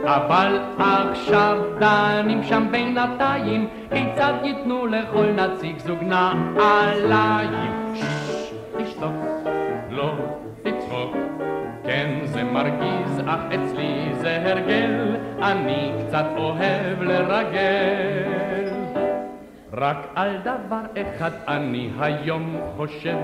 אבל 0.04 0.60
עכשיו 0.78 1.62
דנים 1.78 2.42
שם 2.42 2.66
בינתיים, 2.70 3.68
כיצד 3.92 4.32
ייתנו 4.42 4.86
לכל 4.86 5.26
נציג 5.26 5.78
זוג 5.78 5.98
נעליים. 6.02 7.72
ששש, 7.94 8.52
תשתוק, 8.78 9.14
לא 9.90 10.12
תצחוק. 10.62 11.16
כן, 11.84 12.20
זה 12.24 12.44
מרגיז, 12.44 12.89
הרגל, 14.50 15.16
אני 15.42 15.92
קצת 15.98 16.24
אוהב 16.36 17.02
לרגל. 17.02 18.40
רק 19.72 19.96
על 20.14 20.36
דבר 20.42 20.80
אחד 20.96 21.30
אני 21.48 21.90
היום 22.00 22.56
חושב, 22.76 23.16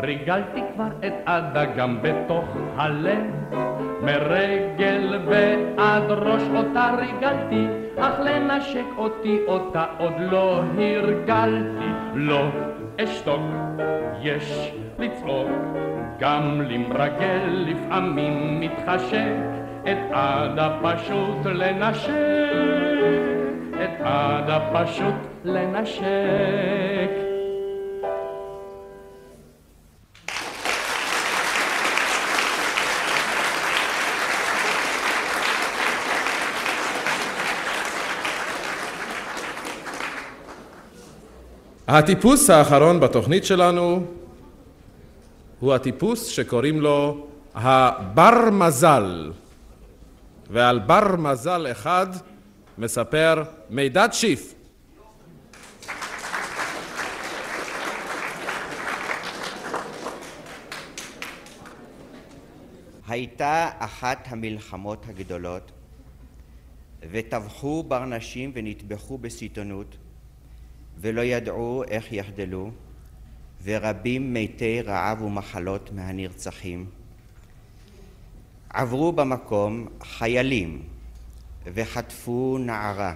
ריגלתי 0.00 0.60
כבר 0.74 0.88
את 1.06 1.12
עדה 1.26 1.64
גם 1.64 1.98
בתוך 2.02 2.44
הלב, 2.76 3.54
מרגל 4.02 5.18
ועד 5.26 6.10
ראש 6.10 6.42
אותה 6.54 6.94
ריגלתי, 6.98 7.66
אך 7.98 8.20
לנשק 8.20 8.86
אותי 8.96 9.38
אותה 9.46 9.84
עוד 9.98 10.14
לא 10.18 10.62
הרגלתי. 10.78 11.88
לא 12.14 12.48
אשתוק, 13.00 13.40
יש 14.22 14.72
לצעוק, 14.98 15.48
גם 16.18 16.60
למרגל 16.60 17.48
לפעמים 17.48 18.60
מתחשק, 18.60 19.57
את 19.92 20.12
עדה 20.12 20.78
פשוט 20.82 21.36
לנשק, 21.44 22.10
את 23.74 24.00
עדה 24.00 24.58
פשוט 24.74 25.14
לנשק. 25.44 26.04
הטיפוס 41.88 42.50
האחרון 42.50 43.00
בתוכנית 43.00 43.44
שלנו 43.44 44.00
הוא 45.60 45.74
הטיפוס 45.74 46.26
שקוראים 46.26 46.80
לו 46.80 47.26
הבר 47.54 48.50
מזל. 48.52 49.30
ועל 50.50 50.78
בר 50.78 51.16
מזל 51.16 51.66
אחד 51.70 52.06
מספר 52.78 53.42
מידד 53.70 54.08
שיף. 54.12 54.54
הייתה 63.08 63.70
אחת 63.78 64.26
המלחמות 64.30 65.06
הגדולות 65.08 65.72
וטבחו 67.10 67.82
ברנשים 67.88 68.52
ונטבחו 68.54 69.18
בסיטונות 69.18 69.96
ולא 71.00 71.20
ידעו 71.20 71.84
איך 71.88 72.12
יחדלו, 72.12 72.70
ורבים 73.64 74.34
מתי 74.34 74.82
רעב 74.82 75.22
ומחלות 75.22 75.90
מהנרצחים. 75.92 76.86
עברו 78.70 79.12
במקום 79.12 79.86
חיילים 80.02 80.82
וחטפו 81.64 82.58
נערה. 82.60 83.14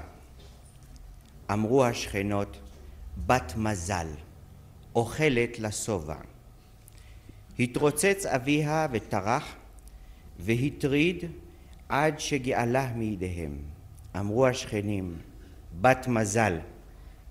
אמרו 1.53 1.85
השכנות, 1.85 2.61
בת 3.27 3.53
מזל, 3.57 4.07
אוכלת 4.95 5.59
לשובע. 5.59 6.17
התרוצץ 7.59 8.27
אביה 8.27 8.87
וטרח 8.93 9.55
והטריד 10.39 11.25
עד 11.89 12.21
שגאלה 12.21 12.93
מידיהם. 12.97 13.59
אמרו 14.19 14.47
השכנים, 14.47 15.19
בת 15.81 16.09
מזל, 16.09 16.59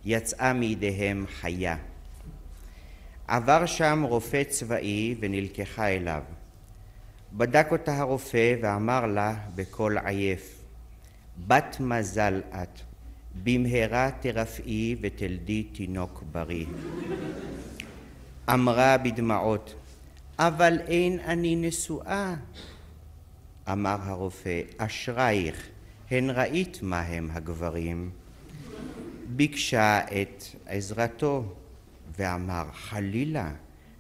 יצאה 0.06 0.54
מידיהם 0.54 1.26
חיה. 1.28 1.78
עבר 3.28 3.66
שם 3.66 4.04
רופא 4.08 4.44
צבאי 4.44 5.16
ונלקחה 5.20 5.88
אליו. 5.88 6.24
בדק 7.38 7.68
אותה 7.72 7.98
הרופא 7.98 8.56
ואמר 8.62 9.06
לה 9.06 9.36
בקול 9.56 9.98
עייף, 9.98 10.62
בת 11.48 11.78
מזל 11.80 12.42
את, 12.50 12.80
במהרה 13.44 14.10
תרפאי 14.20 14.96
ותלדי 15.02 15.64
תינוק 15.64 16.24
בריא. 16.32 16.66
אמרה 18.54 18.98
בדמעות, 18.98 19.76
אבל 20.40 20.80
אין 20.88 21.20
אני 21.20 21.56
נשואה. 21.56 22.36
אמר 23.72 23.98
הרופא, 24.02 24.62
אשרייך, 24.78 25.68
הן 26.12 26.30
ראית 26.30 26.80
מה 26.82 27.00
הם 27.00 27.30
הגברים. 27.34 28.10
ביקשה 29.28 30.00
את 30.00 30.44
עזרתו 30.66 31.56
ואמר 32.18 32.66
חלילה 32.74 33.52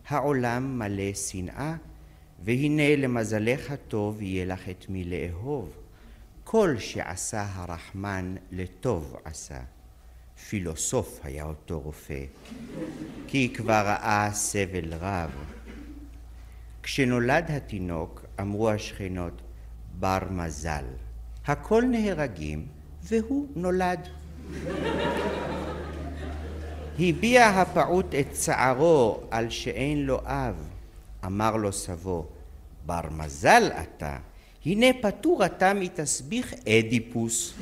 העולם 0.07 0.79
מלא 0.79 1.13
שנאה 1.13 1.75
והנה 2.43 2.95
למזלך 2.95 3.71
הטוב 3.71 4.21
יהיה 4.21 4.45
לך 4.45 4.69
את 4.69 4.85
מי 4.89 5.03
לאהוב. 5.03 5.69
כל 6.43 6.75
שעשה 6.79 7.45
הרחמן 7.53 8.35
לטוב 8.51 9.15
עשה. 9.25 9.59
פילוסוף 10.49 11.19
היה 11.23 11.43
אותו 11.43 11.79
רופא 11.79 12.23
כי 13.27 13.53
כבר 13.53 13.81
ראה 13.85 14.29
סבל 14.33 14.93
רב. 14.93 15.31
כשנולד 16.83 17.45
התינוק 17.51 18.25
אמרו 18.41 18.69
השכנות 18.69 19.41
בר 19.99 20.19
מזל. 20.31 20.85
הכל 21.45 21.83
נהרגים 21.91 22.65
והוא 23.03 23.47
נולד. 23.55 24.07
הביע 26.99 27.47
הפעוט 27.47 28.15
את 28.19 28.31
צערו 28.31 29.19
על 29.31 29.49
שאין 29.49 30.05
לו 30.05 30.19
אב. 30.25 30.70
אמר 31.25 31.55
לו 31.55 31.71
סבו, 31.71 32.25
בר 32.85 33.01
מזל 33.11 33.63
אתה, 33.83 34.17
הנה 34.65 34.87
פטור 35.01 35.45
אתה 35.45 35.73
מתסביך 35.73 36.53
אדיפוס. 36.67 37.53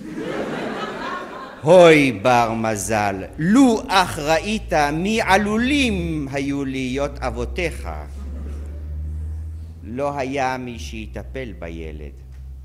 הוי 1.61 2.11
בר 2.11 2.53
מזל, 2.53 3.23
לו 3.37 3.81
אך 3.87 4.19
ראית 4.19 4.73
מי 4.73 5.21
עלולים 5.21 6.27
היו 6.31 6.65
להיות 6.65 7.19
אבותיך. 7.19 7.89
לא 9.83 10.17
היה 10.17 10.57
מי 10.57 10.79
שיטפל 10.79 11.53
בילד. 11.59 12.11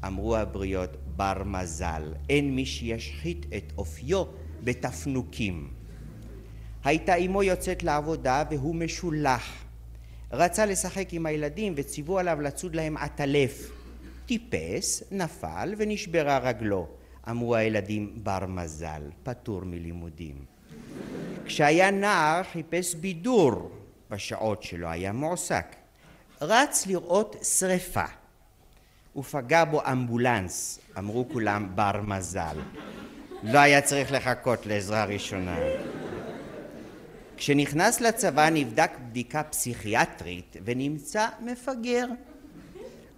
אמרו 0.06 0.36
הבריות, 0.36 0.96
בר 1.16 1.42
מזל, 1.44 2.02
אין 2.28 2.56
מי 2.56 2.66
שישחית 2.66 3.46
את 3.56 3.72
אופיו 3.78 4.24
בתפנוקים. 4.64 5.68
הייתה 6.84 7.14
אמו 7.14 7.42
יוצאת 7.42 7.82
לעבודה 7.82 8.42
והוא 8.50 8.74
משולח. 8.74 9.63
רצה 10.34 10.66
לשחק 10.66 11.12
עם 11.12 11.26
הילדים 11.26 11.72
וציוו 11.76 12.18
עליו 12.18 12.40
לצוד 12.40 12.74
להם 12.74 12.96
עטלף. 12.96 13.70
טיפס, 14.26 15.02
נפל 15.10 15.74
ונשברה 15.76 16.38
רגלו. 16.38 16.86
אמרו 17.30 17.54
הילדים 17.54 18.12
בר 18.16 18.46
מזל, 18.48 19.02
פטור 19.22 19.60
מלימודים. 19.64 20.34
כשהיה 21.44 21.90
נער 21.90 22.42
חיפש 22.42 22.94
בידור 22.94 23.70
בשעות 24.10 24.62
שלו 24.62 24.88
היה 24.88 25.12
מועסק. 25.12 25.66
רץ 26.42 26.86
לראות 26.86 27.36
שרפה. 27.58 28.04
ופגע 29.16 29.64
בו 29.64 29.82
אמבולנס, 29.92 30.80
אמרו 30.98 31.28
כולם 31.32 31.68
בר 31.74 32.00
מזל. 32.02 32.56
לא 33.42 33.58
היה 33.58 33.80
צריך 33.80 34.12
לחכות 34.12 34.66
לעזרה 34.66 35.04
ראשונה. 35.04 35.56
כשנכנס 37.36 38.00
לצבא 38.00 38.48
נבדק 38.50 38.90
בדיקה 39.08 39.42
פסיכיאטרית 39.42 40.56
ונמצא 40.64 41.28
מפגר. 41.40 42.06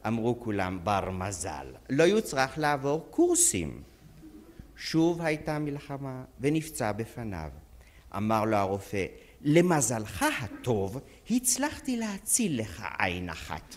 אמרו 0.07 0.41
כולם 0.41 0.79
בר 0.85 1.11
מזל, 1.11 1.67
לא 1.91 2.03
יוצרך 2.03 2.59
לעבור 2.59 3.07
קורסים. 3.11 3.83
שוב 4.77 5.23
הייתה 5.23 5.59
מלחמה 5.59 6.25
ונפצע 6.41 6.93
בפניו. 6.93 7.49
אמר 8.17 8.45
לו 8.45 8.57
הרופא, 8.57 9.05
למזלך 9.43 10.25
הטוב 10.43 11.01
הצלחתי 11.31 11.97
להציל 11.97 12.61
לך 12.61 12.87
עין 12.99 13.29
אחת. 13.29 13.75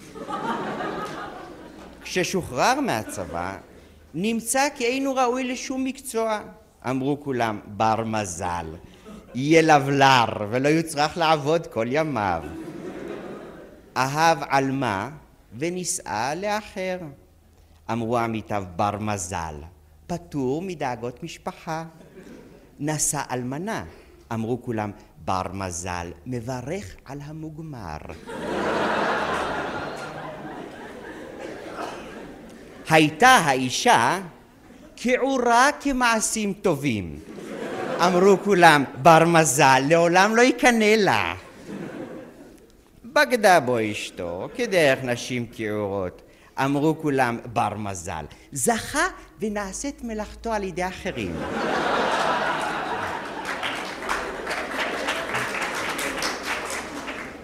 כששוחרר 2.02 2.80
מהצבא, 2.80 3.58
נמצא 4.14 4.68
כי 4.76 4.86
אינו 4.86 5.16
ראוי 5.16 5.44
לשום 5.44 5.84
מקצוע. 5.84 6.42
אמרו 6.90 7.20
כולם, 7.22 7.60
בר 7.68 8.04
מזל, 8.06 8.66
יהיה 9.36 9.62
לבלר 9.62 10.26
ולא 10.50 10.68
יוצרך 10.70 11.18
לעבוד 11.18 11.68
כל 11.68 11.86
ימיו. 11.90 12.44
אהב 13.98 14.38
עלמה 14.50 15.10
ונישאה 15.58 16.36
לאחר. 16.36 16.98
אמרו 17.92 18.18
עמיתיו, 18.18 18.64
בר 18.76 18.98
מזל, 19.00 19.56
פטור 20.08 20.62
מדאגות 20.62 21.24
משפחה. 21.24 21.84
נשא 22.80 23.22
אלמנה. 23.32 23.84
אמרו 24.34 24.62
כולם, 24.62 24.92
בר 25.26 25.42
מזל, 25.54 26.12
מברך 26.26 26.96
על 27.06 27.20
המוגמר. 27.24 27.98
הייתה 32.90 33.30
האישה 33.30 34.20
כעורה 34.98 35.70
כמעשים 35.82 36.54
טובים. 36.54 37.20
אמרו 38.06 38.38
כולם, 38.44 38.84
בר 39.02 39.26
מזל, 39.26 39.84
לעולם 39.90 40.36
לא 40.36 40.42
יקנא 40.42 40.96
לה. 40.98 41.36
בגדה 43.06 43.60
בו 43.60 43.78
אשתו, 43.92 44.50
כדרך 44.56 45.00
נשים 45.04 45.46
כעורות. 45.54 46.22
אמרו 46.64 46.96
כולם, 47.02 47.38
בר 47.54 47.74
מזל. 47.78 48.26
זכה 48.52 49.08
ונעשית 49.40 50.04
מלאכתו 50.04 50.54
על 50.54 50.64
ידי 50.64 50.88
אחרים. 50.88 51.36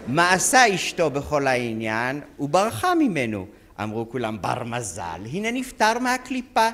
מה 0.07 0.33
עשה 0.33 0.75
אשתו 0.75 1.09
בכל 1.09 1.47
העניין? 1.47 2.21
וברחה 2.39 2.95
ממנו. 2.95 3.45
אמרו 3.83 4.09
כולם, 4.09 4.41
בר 4.41 4.63
מזל, 4.63 5.21
הנה 5.31 5.51
נפטר 5.51 5.99
מהקליפה. 5.99 6.69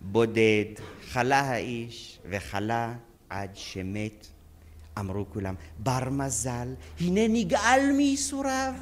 בודד, 0.00 0.64
חלה 1.12 1.40
האיש, 1.40 2.18
וחלה 2.30 2.92
עד 3.30 3.50
שמת. 3.54 4.26
אמרו 4.98 5.24
כולם, 5.32 5.54
בר 5.78 6.10
מזל, 6.10 6.68
הנה 7.00 7.20
נגאל 7.28 7.90
מייסוריו. 7.96 8.72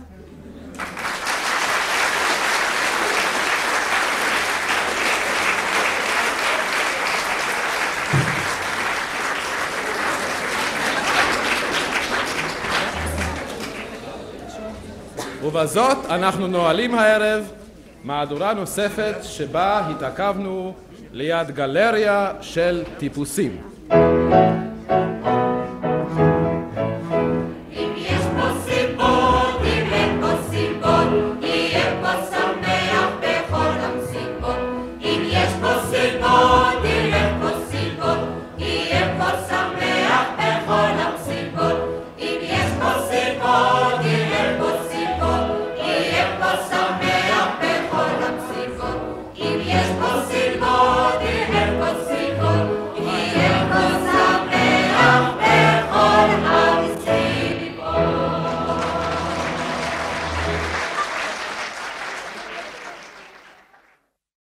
ובזאת 15.42 15.98
אנחנו 16.10 16.46
נועלים 16.46 16.94
הערב 16.94 17.52
מהדורה 18.04 18.54
נוספת 18.54 19.16
שבה 19.22 19.88
התעכבנו 19.90 20.74
ליד 21.12 21.50
גלריה 21.50 22.32
של 22.40 22.82
טיפוסים. 22.98 23.77